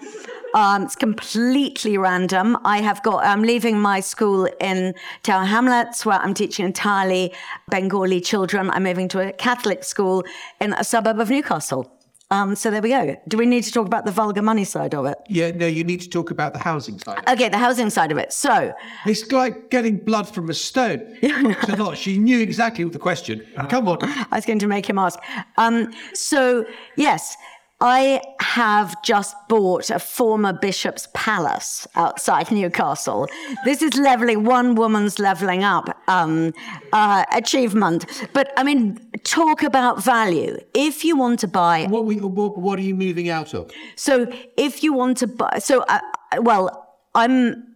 [0.53, 2.57] Um, it's completely random.
[2.65, 7.33] I have got, I'm leaving my school in Tower Hamlets where I'm teaching entirely
[7.69, 8.69] Bengali children.
[8.71, 10.23] I'm moving to a Catholic school
[10.59, 11.91] in a suburb of Newcastle.
[12.31, 13.15] Um, so there we go.
[13.27, 15.17] Do we need to talk about the vulgar money side of it?
[15.27, 17.27] Yeah, no, you need to talk about the housing side.
[17.27, 18.31] Okay, the housing side of it.
[18.31, 18.71] So,
[19.07, 21.17] It's like getting blood from a stone.
[21.21, 21.95] It's a.
[21.95, 23.43] She knew exactly the question.
[23.69, 23.97] Come on.
[24.03, 25.17] I was going to make him ask.
[25.57, 26.65] Um, so,
[26.97, 27.35] yes,
[27.81, 33.27] I have just bought a former bishop's palace outside Newcastle.
[33.63, 36.53] This is leveling one woman's leveling up um,
[36.91, 38.05] uh, achievement.
[38.33, 40.57] But I mean, talk about value.
[40.73, 43.71] If you want to buy What, we, what, what are you moving out of?
[43.95, 45.99] so if you want to buy, so uh,
[46.41, 47.68] well, I'm.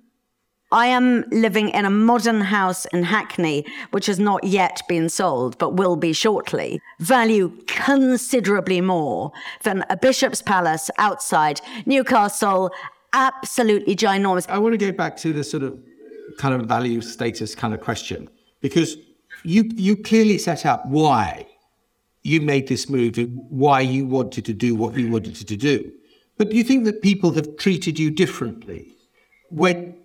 [0.73, 5.55] I am living in a modern house in Hackney, which has not yet been sold,
[5.59, 6.81] but will be shortly.
[6.99, 9.31] Value considerably more
[9.61, 12.71] than a bishop's palace outside Newcastle.
[13.13, 14.49] Absolutely ginormous.
[14.49, 15.79] I want to go back to the sort of
[16.39, 18.27] kind of value status kind of question
[18.59, 18.97] because
[19.43, 21.45] you you clearly set out why
[22.23, 23.15] you made this move
[23.49, 25.91] why you wanted to do what you wanted to do.
[26.37, 28.95] But do you think that people have treated you differently
[29.51, 29.95] when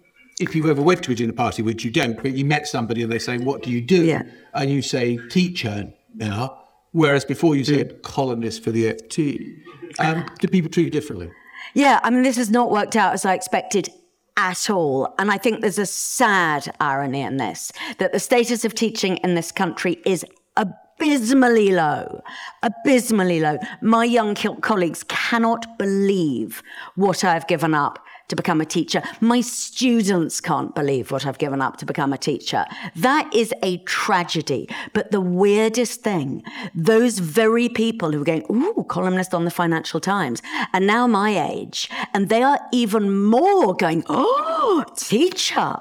[0.40, 3.02] if you ever went to a dinner party, which you don't, but you met somebody
[3.02, 4.04] and they say, What do you do?
[4.04, 4.22] Yeah.
[4.54, 9.60] And you say teacher now, whereas before you said "colonist" for the FT.
[9.98, 11.30] Um, do people treat you differently?
[11.74, 13.90] Yeah, I mean, this has not worked out as I expected
[14.36, 15.14] at all.
[15.18, 19.34] And I think there's a sad irony in this that the status of teaching in
[19.34, 20.24] this country is
[20.56, 22.22] abysmally low.
[22.62, 23.58] Abysmally low.
[23.82, 26.62] My young co- colleagues cannot believe
[26.94, 27.98] what I've given up
[28.28, 29.02] to become a teacher.
[29.20, 32.64] My students can't believe what I've given up to become a teacher.
[32.96, 34.68] That is a tragedy.
[34.92, 36.42] But the weirdest thing,
[36.74, 41.50] those very people who are going, ooh, columnist on the Financial Times, are now my
[41.50, 41.88] age.
[42.14, 45.76] And they are even more going, oh, teacher.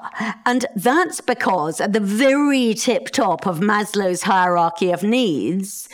[0.46, 5.88] And that's because at the very tip top of Maslow's hierarchy of needs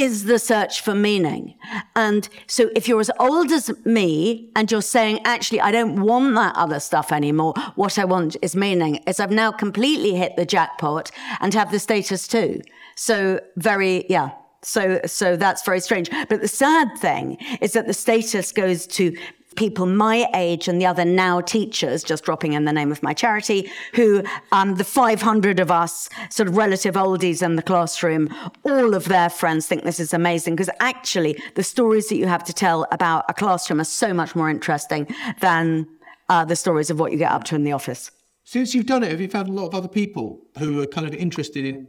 [0.00, 1.54] is the search for meaning.
[1.94, 6.34] And so if you're as old as me and you're saying, actually, I don't want
[6.34, 10.46] that other stuff anymore, what I want is meaning, is I've now completely hit the
[10.46, 11.10] jackpot
[11.40, 12.60] and have the status too.
[12.96, 14.30] So very, yeah.
[14.62, 16.10] So, so that's very strange.
[16.28, 19.16] But the sad thing is that the status goes to
[19.56, 23.12] people my age and the other now teachers, just dropping in the name of my
[23.12, 28.34] charity, who um, the 500 of us, sort of relative oldies in the classroom,
[28.64, 32.44] all of their friends think this is amazing because actually the stories that you have
[32.44, 35.06] to tell about a classroom are so much more interesting
[35.40, 35.86] than
[36.28, 38.10] uh, the stories of what you get up to in the office.
[38.44, 41.06] Since you've done it, have you found a lot of other people who are kind
[41.06, 41.86] of interested in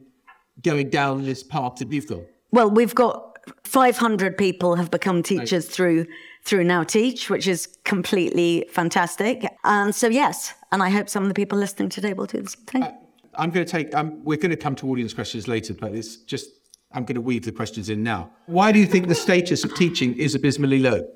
[0.62, 2.26] going down this path that you've gone?
[2.52, 3.32] Well, we've got
[3.63, 6.06] 500 people have become teachers through
[6.43, 9.45] through Now Teach, which is completely fantastic.
[9.63, 12.49] And so, yes, and I hope some of the people listening today will do the
[12.49, 12.97] same thing.
[13.36, 13.95] I'm going to take.
[13.95, 16.49] Um, we're going to come to audience questions later, but it's just
[16.91, 18.32] I'm going to weave the questions in now.
[18.47, 21.08] Why do you think the status of teaching is abysmally low?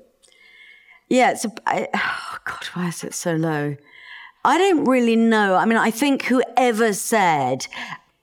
[1.08, 3.76] Yeah, it's a, I, oh God, why is it so low?
[4.44, 5.56] I don't really know.
[5.56, 7.66] I mean, I think whoever said,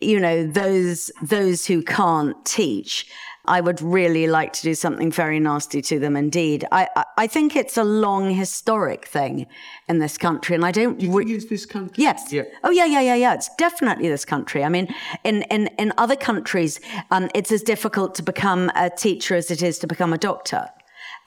[0.02, 3.08] you know, those those who can't teach,
[3.46, 6.66] I would really like to do something very nasty to them indeed.
[6.72, 9.48] I, I, I think it's a long historic thing
[9.90, 10.98] in this country, and I don't.
[10.98, 11.96] Do think it's this country?
[11.98, 12.32] Yes.
[12.32, 12.44] Yeah.
[12.64, 13.34] Oh yeah, yeah, yeah, yeah.
[13.34, 14.64] It's definitely this country.
[14.64, 14.94] I mean,
[15.26, 16.80] in in in other countries,
[17.12, 20.70] um, it's as difficult to become a teacher as it is to become a doctor,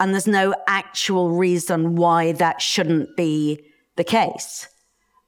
[0.01, 3.63] and there's no actual reason why that shouldn't be
[3.97, 4.69] the case.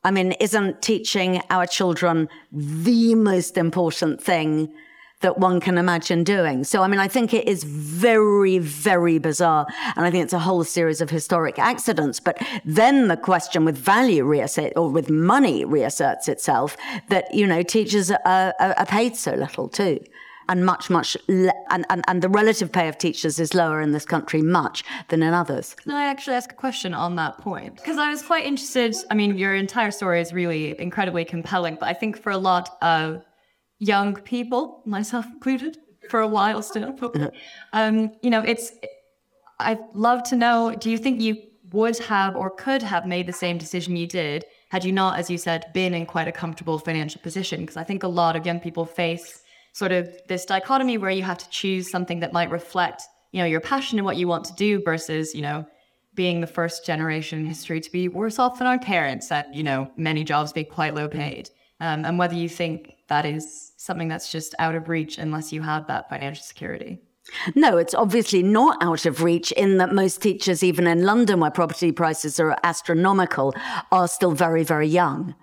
[0.04, 4.72] I mean, isn't teaching our children the most important thing
[5.20, 6.64] that one can imagine doing?
[6.64, 9.66] So, I mean, I think it is very, very bizarre.
[9.96, 12.20] And I think it's a whole series of historic accidents.
[12.20, 16.76] But then the question with value reassert or with money reasserts itself
[17.08, 20.00] that, you know, teachers are, are, paid so little too
[20.48, 23.92] and much, much, le- and, and, and the relative pay of teachers is lower in
[23.92, 25.74] this country much than in others.
[25.74, 27.76] Can I actually ask a question on that point?
[27.76, 28.96] Because I was quite interested.
[29.10, 32.78] I mean, your entire story is really incredibly compelling, but I think for a lot
[32.80, 33.22] of
[33.78, 35.78] young people, myself included,
[36.10, 36.96] for a while still,
[37.72, 38.72] um, you know, it's.
[39.60, 40.74] I'd love to know.
[40.78, 41.36] Do you think you
[41.72, 45.28] would have or could have made the same decision you did had you not, as
[45.28, 47.60] you said, been in quite a comfortable financial position?
[47.60, 51.22] Because I think a lot of young people face sort of this dichotomy where you
[51.22, 54.44] have to choose something that might reflect, you know, your passion and what you want
[54.44, 55.66] to do versus, you know,
[56.14, 59.62] being the first generation in history to be worse off than our parents at, you
[59.62, 61.50] know, many jobs being quite low paid.
[61.80, 65.62] Um, and whether you think that is something that's just out of reach unless you
[65.62, 67.00] have that financial security.
[67.54, 71.50] No, it's obviously not out of reach in that most teachers, even in London, where
[71.50, 73.54] property prices are astronomical,
[73.92, 75.34] are still very, very young.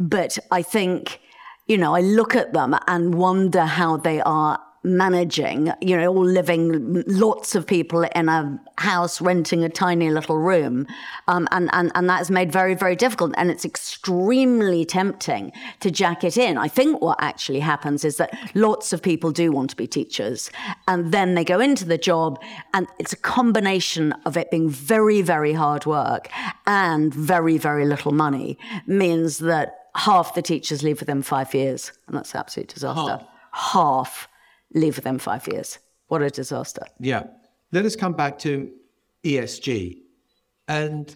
[0.00, 1.20] But I think,
[1.66, 6.24] you know, I look at them and wonder how they are managing, you know, all
[6.24, 10.86] living, lots of people in a house renting a tiny little room.
[11.26, 13.34] Um, and, and, and that's made very, very difficult.
[13.36, 16.56] And it's extremely tempting to jack it in.
[16.56, 20.50] I think what actually happens is that lots of people do want to be teachers.
[20.86, 22.40] And then they go into the job,
[22.72, 26.28] and it's a combination of it being very, very hard work
[26.66, 31.92] and very, very little money, means that half the teachers leave within five years.
[32.06, 33.26] And that's an absolute disaster.
[33.52, 34.28] half
[34.74, 35.78] leave within five years.
[36.08, 36.82] What a disaster.
[37.00, 37.24] Yeah.
[37.72, 38.70] Let us come back to
[39.24, 39.98] ESG.
[40.68, 41.14] And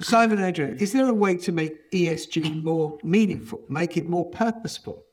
[0.00, 5.04] Simon Adrienne, is there a way to make ESG more meaningful, make it more purposeful?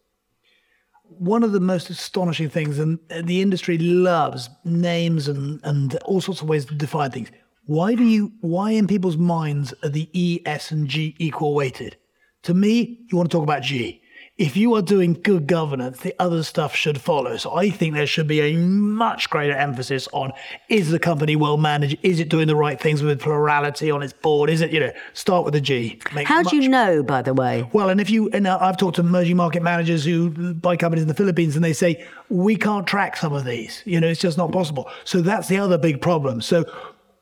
[1.09, 6.41] one of the most astonishing things, and the industry loves names and, and all sorts
[6.41, 7.31] of ways to define things.
[7.65, 11.97] Why do you, why in people's minds are the E, S, and G equal weighted?
[12.43, 14.01] To me, you want to talk about G.
[14.37, 17.37] If you are doing good governance, the other stuff should follow.
[17.37, 20.33] So I think there should be a much greater emphasis on
[20.67, 21.97] is the company well managed?
[22.03, 24.49] Is it doing the right things with plurality on its board?
[24.49, 26.01] Is it, you know, start with a G.
[26.25, 27.69] How do you know, by the way?
[27.71, 31.03] well, and if you and uh, I've talked to emerging market managers who buy companies
[31.03, 33.83] in the Philippines, and they say we can't track some of these.
[33.85, 34.89] You know, it's just not possible.
[35.05, 36.41] So that's the other big problem.
[36.41, 36.65] So.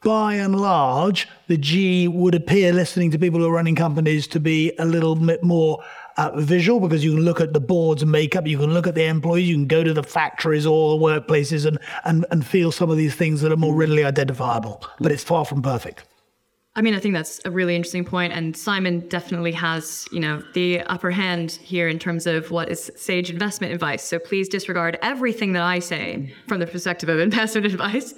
[0.03, 4.39] By and large, the G would appear, listening to people who are running companies, to
[4.41, 5.81] be a little bit more
[6.17, 8.95] uh, visual because you can look at the boards and makeup, you can look at
[8.95, 12.71] the employees, you can go to the factories or the workplaces and, and, and feel
[12.71, 14.83] some of these things that are more readily identifiable.
[14.99, 16.05] But it's far from perfect.
[16.75, 20.41] I mean, I think that's a really interesting point, and Simon definitely has, you know,
[20.53, 24.03] the upper hand here in terms of what is sage investment advice.
[24.03, 28.15] So please disregard everything that I say from the perspective of investment advice.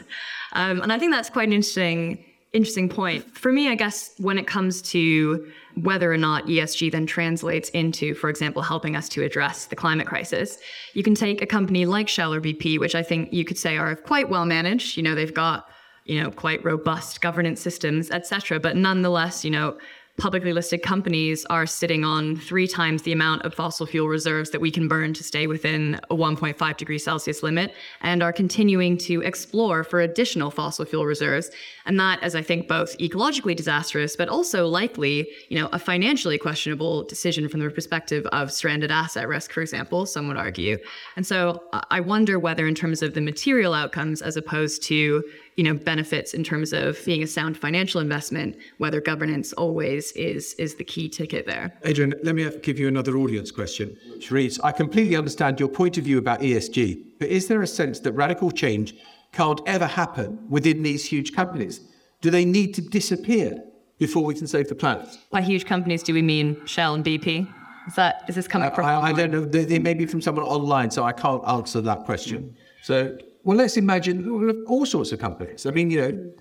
[0.53, 3.67] Um, and I think that's quite an interesting, interesting point for me.
[3.67, 8.61] I guess when it comes to whether or not ESG then translates into, for example,
[8.61, 10.57] helping us to address the climate crisis,
[10.93, 13.77] you can take a company like Shell or BP, which I think you could say
[13.77, 14.97] are quite well managed.
[14.97, 15.67] You know, they've got
[16.05, 18.59] you know, quite robust governance systems, et cetera.
[18.59, 19.77] But nonetheless, you know,
[20.17, 24.61] publicly listed companies are sitting on three times the amount of fossil fuel reserves that
[24.61, 29.21] we can burn to stay within a 1.5 degree Celsius limit and are continuing to
[29.21, 31.51] explore for additional fossil fuel reserves.
[31.85, 36.37] And that is, I think, both ecologically disastrous, but also likely, you know, a financially
[36.37, 40.77] questionable decision from the perspective of stranded asset risk, for example, some would argue.
[41.17, 45.23] And so uh, I wonder whether in terms of the material outcomes as opposed to
[45.55, 50.53] you know benefits in terms of being a sound financial investment whether governance always is
[50.55, 53.95] is the key ticket there Adrienne, let me have- give you another audience question.
[54.13, 57.67] Which reads I completely understand your point of view about ESG, but is there a
[57.67, 58.95] sense that radical change
[59.31, 61.81] can't ever happen within these huge companies?
[62.21, 63.63] Do they need to disappear
[63.99, 65.07] before we can save the planet?
[65.31, 67.47] by huge companies do we mean shell and bp
[67.87, 69.45] is that is this coming I, from I, I don't know.
[69.45, 72.55] They, they may be from someone online, so I can't answer that question.
[72.81, 75.65] So, well, let's imagine all sorts of companies.
[75.65, 76.31] I mean, you know,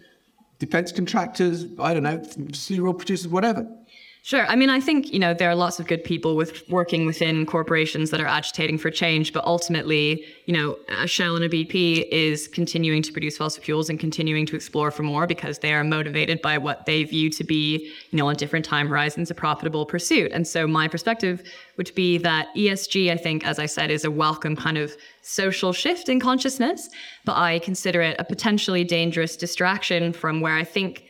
[0.58, 3.68] defense contractors, I don't know, cereal producers, whatever.
[4.26, 4.46] Sure.
[4.46, 7.44] I mean, I think, you know, there are lots of good people with working within
[7.44, 12.08] corporations that are agitating for change, but ultimately, you know, a Shell and a BP
[12.10, 15.84] is continuing to produce fossil fuels and continuing to explore for more because they are
[15.84, 19.84] motivated by what they view to be, you know, on different time horizons, a profitable
[19.84, 20.32] pursuit.
[20.32, 21.42] And so my perspective
[21.76, 25.74] would be that ESG, I think, as I said, is a welcome kind of social
[25.74, 26.88] shift in consciousness,
[27.26, 31.03] but I consider it a potentially dangerous distraction from where I think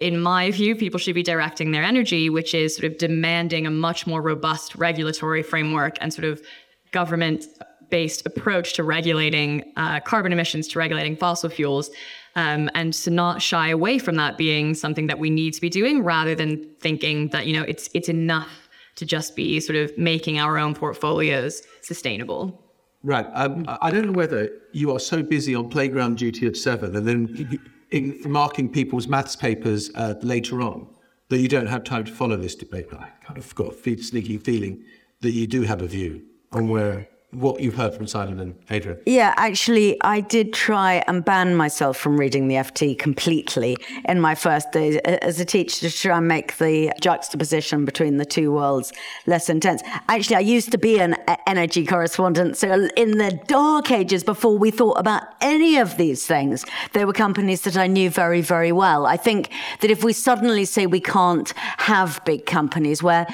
[0.00, 3.70] in my view, people should be directing their energy, which is sort of demanding a
[3.70, 6.42] much more robust regulatory framework and sort of
[6.90, 7.46] government
[7.90, 11.90] based approach to regulating uh, carbon emissions, to regulating fossil fuels.
[12.36, 15.70] Um, and to not shy away from that being something that we need to be
[15.70, 19.96] doing rather than thinking that, you know, it's it's enough to just be sort of
[19.96, 22.60] making our own portfolios sustainable.
[23.04, 23.26] Right.
[23.34, 27.06] Um, I don't know whether you are so busy on playground duty at seven and
[27.06, 27.60] then
[27.94, 30.88] in marking people's maths papers uh, later on
[31.28, 32.86] that you don't have time to follow this debate.
[32.90, 34.82] But I kind of got a sneaky feeling
[35.20, 38.98] that you do have a view on where what you've heard from Simon and Adrienne.
[39.06, 43.76] Yeah, actually, I did try and ban myself from reading the FT completely
[44.08, 48.24] in my first days as a teacher to try and make the juxtaposition between the
[48.24, 48.92] two worlds
[49.26, 49.82] less intense.
[50.08, 51.16] Actually, I used to be an
[51.46, 56.64] energy correspondent, so in the dark ages before we thought about any of these things,
[56.92, 59.06] there were companies that I knew very, very well.
[59.06, 63.26] I think that if we suddenly say we can't have big companies where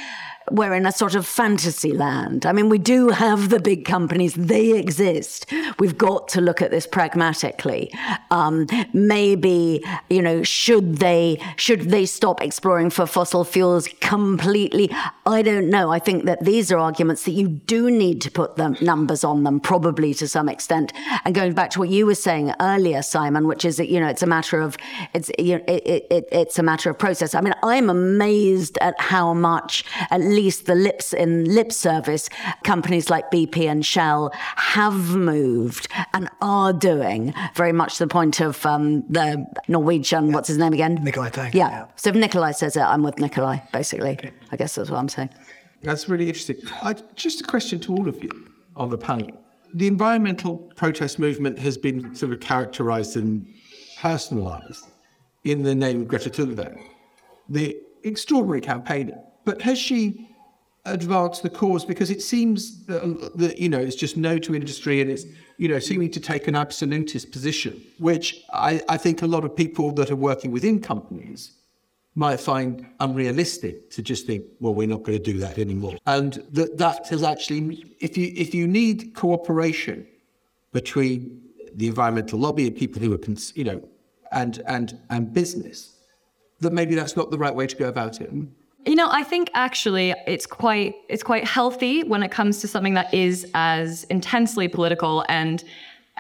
[0.51, 2.47] we're in a sort of fantasy land.
[2.47, 5.47] I mean, we do have the big companies, they exist.
[5.79, 7.93] We've got to look at this pragmatically.
[8.31, 14.91] Um, maybe, you know, should they, should they stop exploring for fossil fuels completely?
[15.27, 15.91] I don't know.
[15.91, 19.45] I think that these are arguments that you do need to put the numbers on
[19.45, 20.93] them, probably to some extent.
[21.25, 24.09] And going back to what you were saying earlier, Simon, which is that, you know,
[24.09, 24.77] it's a matter of,
[25.15, 27.35] it's, you know, it, it, it's a matter of process.
[27.35, 32.29] I mean, I'm amazed at how much, at least least the lips in lip service,
[32.65, 38.65] companies like BP and Shell have moved and are doing very much the point of
[38.65, 40.35] um, the Norwegian, yeah.
[40.35, 40.95] what's his name again?
[41.03, 41.55] Nikolai Tangen.
[41.55, 41.71] Yeah.
[41.71, 41.87] yeah.
[41.97, 44.13] So if Nikolai says it, I'm with Nikolai, basically.
[44.13, 44.33] Okay.
[44.51, 45.31] I guess that's what I'm saying.
[45.83, 46.57] That's really interesting.
[46.83, 48.31] I, just a question to all of you
[48.77, 49.31] on the panel.
[49.75, 53.47] The environmental protest movement has been sort of characterized and
[53.99, 54.87] personalized
[55.45, 56.81] in the name of Greta Thunberg,
[57.49, 59.19] the extraordinary campaigner.
[59.45, 60.30] But has she
[60.93, 65.01] advance the cause because it seems that, that, you know it's just no to industry
[65.01, 65.25] and it's
[65.57, 69.55] you know seeming to take an absolutist position which I, I think a lot of
[69.55, 71.53] people that are working within companies
[72.15, 75.97] might find unrealistic to just think well we're not going to do that anymore.
[76.07, 80.07] And that that has actually if you if you need cooperation
[80.73, 81.41] between
[81.75, 83.19] the environmental lobby and people who are
[83.55, 83.83] you know
[84.33, 85.97] and and and business
[86.61, 88.31] that maybe that's not the right way to go about it
[88.87, 92.95] you know, I think actually it's quite it's quite healthy when it comes to something
[92.95, 95.63] that is as intensely political and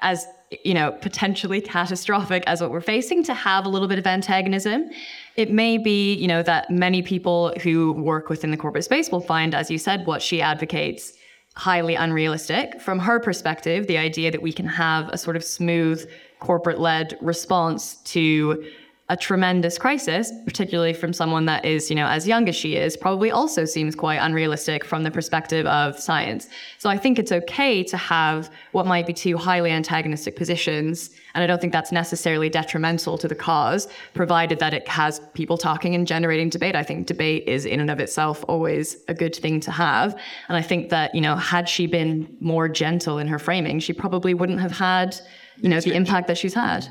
[0.02, 0.26] as
[0.64, 4.90] you know potentially catastrophic as what we're facing to have a little bit of antagonism.
[5.36, 9.20] It may be, you know, that many people who work within the corporate space will
[9.20, 11.14] find, as you said, what she advocates
[11.56, 12.80] highly unrealistic.
[12.80, 16.08] From her perspective, the idea that we can have a sort of smooth
[16.38, 18.64] corporate led response to
[19.10, 22.96] a tremendous crisis, particularly from someone that is, you know, as young as she is,
[22.96, 26.48] probably also seems quite unrealistic from the perspective of science.
[26.78, 31.10] So I think it's okay to have what might be two highly antagonistic positions.
[31.34, 35.58] And I don't think that's necessarily detrimental to the cause, provided that it has people
[35.58, 36.76] talking and generating debate.
[36.76, 40.12] I think debate is in and of itself always a good thing to have.
[40.48, 43.92] And I think that, you know, had she been more gentle in her framing, she
[43.92, 45.16] probably wouldn't have had,
[45.56, 46.86] you know, the impact that she's had.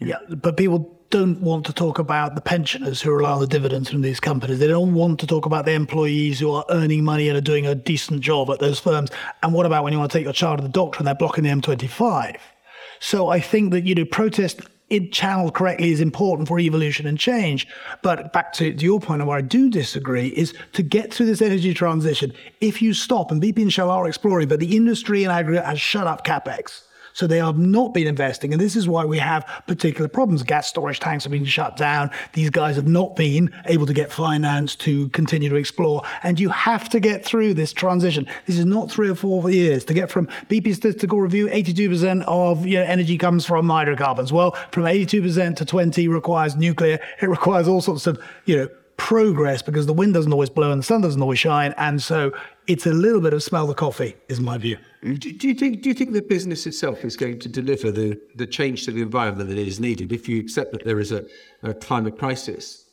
[0.00, 3.88] Yeah, but people don't want to talk about the pensioners who rely on the dividends
[3.88, 4.58] from these companies.
[4.58, 7.68] They don't want to talk about the employees who are earning money and are doing
[7.68, 9.12] a decent job at those firms.
[9.44, 11.14] And what about when you want to take your child to the doctor and they're
[11.14, 12.36] blocking the M25?
[12.98, 17.16] So I think that, you know, protest it channeled correctly is important for evolution and
[17.16, 17.68] change.
[18.02, 21.26] But back to, to your point, and where I do disagree, is to get through
[21.26, 25.22] this energy transition, if you stop, and BP and Shell are exploring, but the industry
[25.22, 26.82] in aggregate has shut up capex
[27.14, 28.52] so they have not been investing.
[28.52, 30.42] And this is why we have particular problems.
[30.42, 32.10] Gas storage tanks have been shut down.
[32.34, 36.02] These guys have not been able to get finance to continue to explore.
[36.24, 38.26] And you have to get through this transition.
[38.46, 42.66] This is not three or four years to get from BP statistical review, 82% of
[42.66, 44.32] you know, energy comes from hydrocarbons.
[44.32, 46.98] Well, from 82% to 20 requires nuclear.
[47.22, 50.80] It requires all sorts of, you know, progress because the wind doesn't always blow and
[50.80, 51.74] the sun doesn't always shine.
[51.76, 52.32] And so
[52.66, 54.78] it's a little bit of smell the coffee, is my view.
[55.04, 55.82] Do, do you think?
[55.82, 59.02] Do you think the business itself is going to deliver the, the change to the
[59.02, 60.12] environment that is needed?
[60.12, 61.26] If you accept that there is a,
[61.62, 62.88] a climate crisis,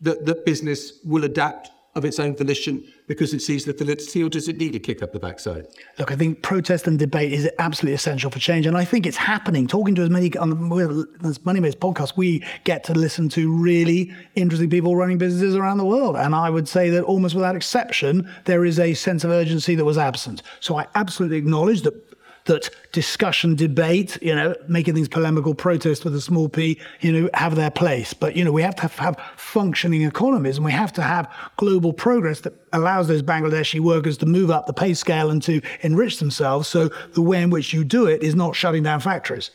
[0.00, 4.28] that that business will adapt of its own volition because it sees the validity, or
[4.28, 5.66] does it need a kick up the backside?
[5.98, 9.16] Look, I think protest and debate is absolutely essential for change, and I think it's
[9.16, 9.66] happening.
[9.66, 13.52] Talking to as many um, on the Money Maze podcast, we get to listen to
[13.52, 17.56] really interesting people running businesses around the world, and I would say that almost without
[17.56, 20.44] exception, there is a sense of urgency that was absent.
[20.60, 22.09] So I absolutely acknowledge that
[22.50, 27.30] that discussion, debate, you know, making things polemical, protest with a small p, you know,
[27.34, 28.12] have their place.
[28.12, 31.92] But, you know, we have to have, functioning economies and we have to have global
[31.92, 36.18] progress that allows those Bangladeshi workers to move up the pay scale and to enrich
[36.18, 36.68] themselves.
[36.68, 39.50] So the way in which you do it is not shutting down factories.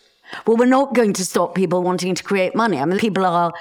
[0.46, 2.78] Well, we're not going to stop people wanting to create money.
[2.78, 3.54] I mean, people are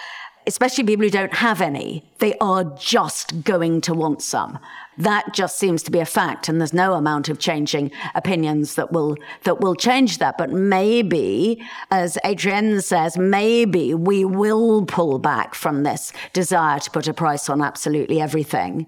[0.46, 4.58] especially people who don't have any, they are just going to want some.
[4.98, 8.92] That just seems to be a fact, and there's no amount of changing opinions that
[8.92, 10.38] will that will change that.
[10.38, 17.08] But maybe, as Adrienne says, maybe we will pull back from this desire to put
[17.08, 18.86] a price on absolutely everything.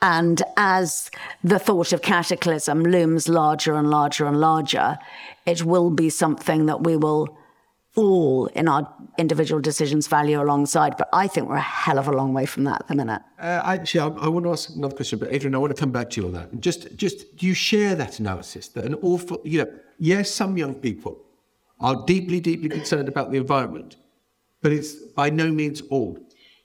[0.00, 1.10] And as
[1.42, 4.98] the thought of cataclysm looms larger and larger and larger,
[5.46, 7.36] it will be something that we will
[7.98, 8.88] all in our
[9.18, 10.96] individual decisions value alongside.
[10.96, 13.20] But I think we're a hell of a long way from that at the minute.
[13.38, 15.90] Uh, actually, I, I, want to ask another question, but Adrienne, I want to come
[15.90, 16.60] back to you on that.
[16.60, 20.74] Just, just do you share that analysis that an awful, you know, yes, some young
[20.74, 21.18] people
[21.80, 23.96] are deeply, deeply concerned about the environment,
[24.62, 26.18] but it's by no means all.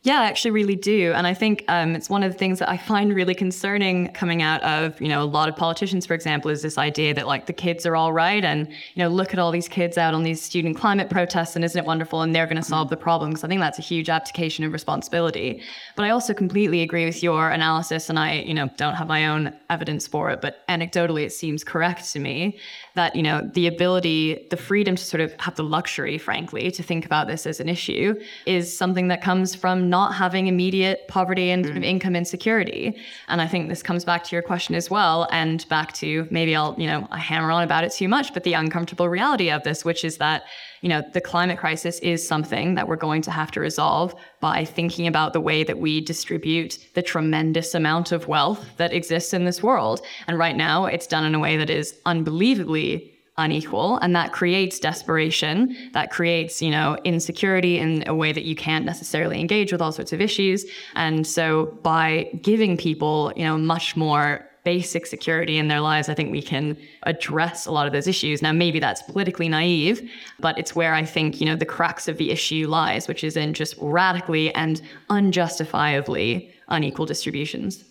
[0.06, 1.14] Yeah, I actually really do.
[1.16, 4.42] And I think um, it's one of the things that I find really concerning coming
[4.42, 7.46] out of, you know, a lot of politicians, for example, is this idea that like
[7.46, 8.44] the kids are all right.
[8.44, 11.64] And, you know, look at all these kids out on these student climate protests and
[11.64, 12.22] isn't it wonderful?
[12.22, 13.46] And they're going to solve the problems.
[13.46, 15.62] I think that's a huge abdication of responsibility.
[15.96, 18.10] But I also completely agree with your analysis.
[18.10, 21.64] And I, you know, don't have my own evidence for it, but anecdotally, it seems
[21.64, 22.60] correct to me
[22.96, 26.84] that, you know, the ability, the freedom to sort of have the luxury, frankly, to
[26.84, 31.48] think about this as an issue is something that comes from not having immediate poverty
[31.52, 31.84] and mm.
[31.84, 32.84] income insecurity.
[33.28, 36.56] And I think this comes back to your question as well, and back to maybe
[36.56, 39.62] I'll, you know, I hammer on about it too much, but the uncomfortable reality of
[39.64, 40.44] this, which is that
[40.84, 44.66] you know, the climate crisis is something that we're going to have to resolve by
[44.66, 49.46] thinking about the way that we distribute the tremendous amount of wealth that exists in
[49.46, 50.02] this world.
[50.28, 54.80] And right now, it's done in a way that is unbelievably unequal and that creates
[54.80, 59.82] desperation that creates you know insecurity in a way that you can't necessarily engage with
[59.82, 60.66] all sorts of issues
[60.96, 66.14] and so by giving people you know much more basic security in their lives, I
[66.14, 68.42] think we can address a lot of those issues.
[68.42, 70.10] Now, maybe that's politically naive,
[70.40, 73.36] but it's where I think, you know, the crux of the issue lies, which is
[73.36, 77.84] in just radically and unjustifiably unequal distributions.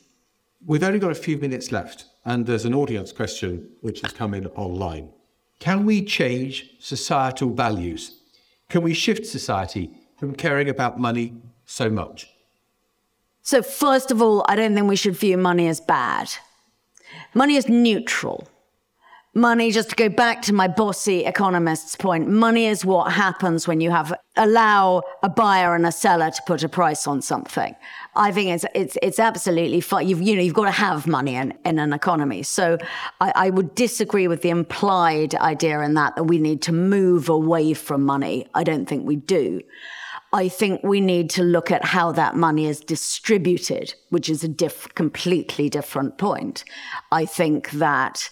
[0.64, 4.32] We've only got a few minutes left, and there's an audience question which has come
[4.32, 5.10] in online.
[5.62, 8.16] Can we change societal values?
[8.68, 11.34] Can we shift society from caring about money
[11.66, 12.28] so much?
[13.42, 16.32] So, first of all, I don't think we should view money as bad.
[17.32, 18.48] Money is neutral.
[19.34, 23.80] Money, just to go back to my bossy economist's point, money is what happens when
[23.80, 27.74] you have allow a buyer and a seller to put a price on something.
[28.14, 30.06] I think it's it's it's absolutely fine.
[30.06, 32.42] You've you know you've got to have money in, in an economy.
[32.42, 32.76] So
[33.22, 37.30] I, I would disagree with the implied idea in that that we need to move
[37.30, 38.46] away from money.
[38.52, 39.62] I don't think we do.
[40.34, 44.48] I think we need to look at how that money is distributed, which is a
[44.48, 46.64] diff- completely different point.
[47.10, 48.28] I think that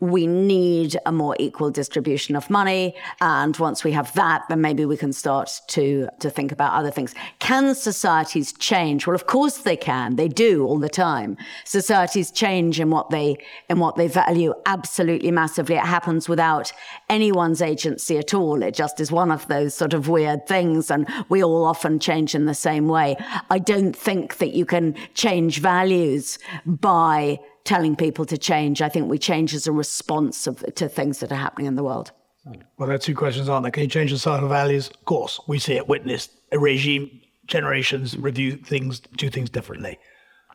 [0.00, 2.94] we need a more equal distribution of money.
[3.20, 6.90] And once we have that, then maybe we can start to, to think about other
[6.90, 7.14] things.
[7.38, 9.06] Can societies change?
[9.06, 10.16] Well, of course they can.
[10.16, 11.36] They do all the time.
[11.64, 13.36] Societies change in what they,
[13.68, 15.76] in what they value absolutely massively.
[15.76, 16.72] It happens without
[17.08, 18.62] anyone's agency at all.
[18.62, 20.90] It just is one of those sort of weird things.
[20.90, 23.16] And we all often change in the same way.
[23.50, 27.38] I don't think that you can change values by
[27.70, 28.82] telling people to change.
[28.82, 31.84] I think we change as a response of, to things that are happening in the
[31.84, 32.10] world.
[32.44, 33.70] Well, there are two questions, aren't there?
[33.70, 34.88] Can you change the societal values?
[34.88, 36.32] Of course, we see it witnessed.
[36.50, 40.00] A regime, generations review things, do things differently.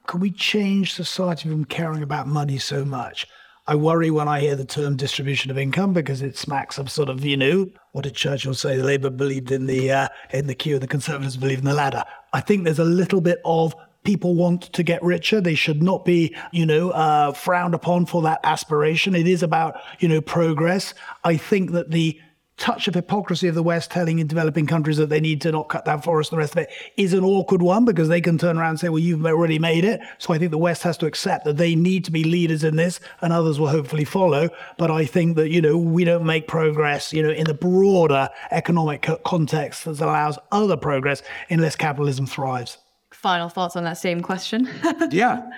[0.07, 3.25] Can we change society from caring about money so much?
[3.65, 7.07] I worry when I hear the term distribution of income because it smacks of sort
[7.07, 8.75] of, you know, what did Churchill say?
[8.75, 11.73] The Labour believed in the uh, in the queue, and the Conservatives believed in the
[11.73, 12.03] ladder.
[12.33, 13.73] I think there's a little bit of
[14.05, 15.41] people want to get richer.
[15.41, 19.15] They should not be, you know, uh, frowned upon for that aspiration.
[19.15, 20.93] It is about, you know, progress.
[21.23, 22.19] I think that the
[22.57, 25.67] touch of hypocrisy of the West telling in developing countries that they need to not
[25.67, 28.37] cut down forests and the rest of it is an awkward one because they can
[28.37, 29.99] turn around and say, well, you've already made it.
[30.19, 32.77] So I think the West has to accept that they need to be leaders in
[32.77, 34.49] this and others will hopefully follow.
[34.77, 38.29] But I think that, you know, we don't make progress, you know, in the broader
[38.51, 42.77] economic context that allows other progress unless capitalism thrives.
[43.15, 44.69] Final thoughts on that same question?
[45.11, 45.49] yeah.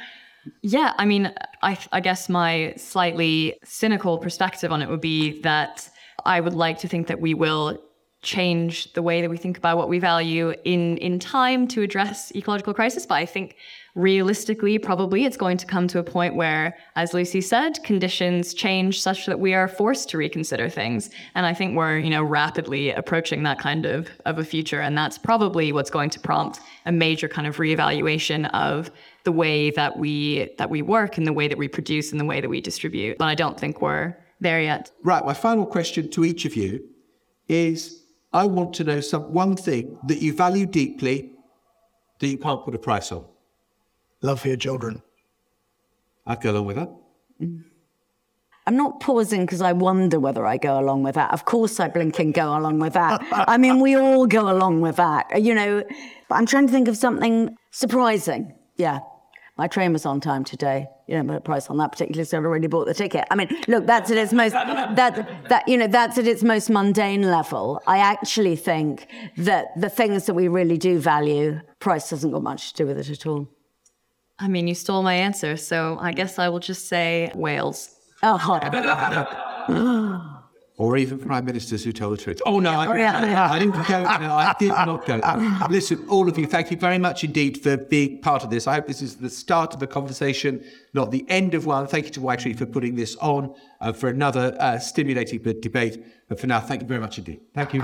[0.61, 5.89] Yeah, I mean, I, I guess my slightly cynical perspective on it would be that
[6.25, 7.77] I would like to think that we will
[8.21, 12.31] change the way that we think about what we value in in time to address
[12.35, 13.55] ecological crisis but i think
[13.97, 19.01] realistically probably it's going to come to a point where as lucy said conditions change
[19.01, 22.91] such that we are forced to reconsider things and i think we're you know rapidly
[22.91, 26.91] approaching that kind of of a future and that's probably what's going to prompt a
[26.91, 28.89] major kind of reevaluation of
[29.23, 32.25] the way that we that we work and the way that we produce and the
[32.25, 34.91] way that we distribute but i don't think we're there yet.
[35.03, 35.25] Right.
[35.25, 36.83] My final question to each of you
[37.47, 41.31] is I want to know some one thing that you value deeply
[42.19, 43.25] that you can't put a price on.
[44.21, 45.01] Love for your children.
[46.25, 46.89] I'd go along with that.
[48.67, 51.31] I'm not pausing because I wonder whether I go along with that.
[51.31, 53.25] Of course, I blink and go along with that.
[53.31, 55.83] I mean, we all go along with that, you know.
[56.27, 58.53] But I'm trying to think of something surprising.
[58.75, 58.99] Yeah,
[59.57, 60.87] my train was on time today.
[61.07, 63.23] You know, put a price on that particularly, so I've already bought the ticket.
[63.31, 66.69] I mean, look, that's at its most that that you know that's at its most
[66.69, 67.81] mundane level.
[67.87, 69.07] I actually think
[69.37, 72.97] that the things that we really do value, price hasn't got much to do with
[72.97, 73.47] it at all.
[74.39, 77.89] I mean, you stole my answer, so I guess I will just say Wales.
[78.23, 78.37] Oh.
[80.77, 82.39] or even prime ministers who tell the truth.
[82.45, 82.85] Oh no, I,
[83.51, 84.03] I didn't go.
[84.03, 85.19] No, I did not go.
[85.69, 88.67] Listen, all of you, thank you very much indeed for being part of this.
[88.67, 90.63] I hope this is the start of a conversation,
[90.93, 91.87] not the end of one.
[91.87, 96.03] Thank you to Y TREE for putting this on uh, for another uh, stimulating debate.
[96.29, 97.41] But for now, thank you very much indeed.
[97.55, 97.83] Thank you.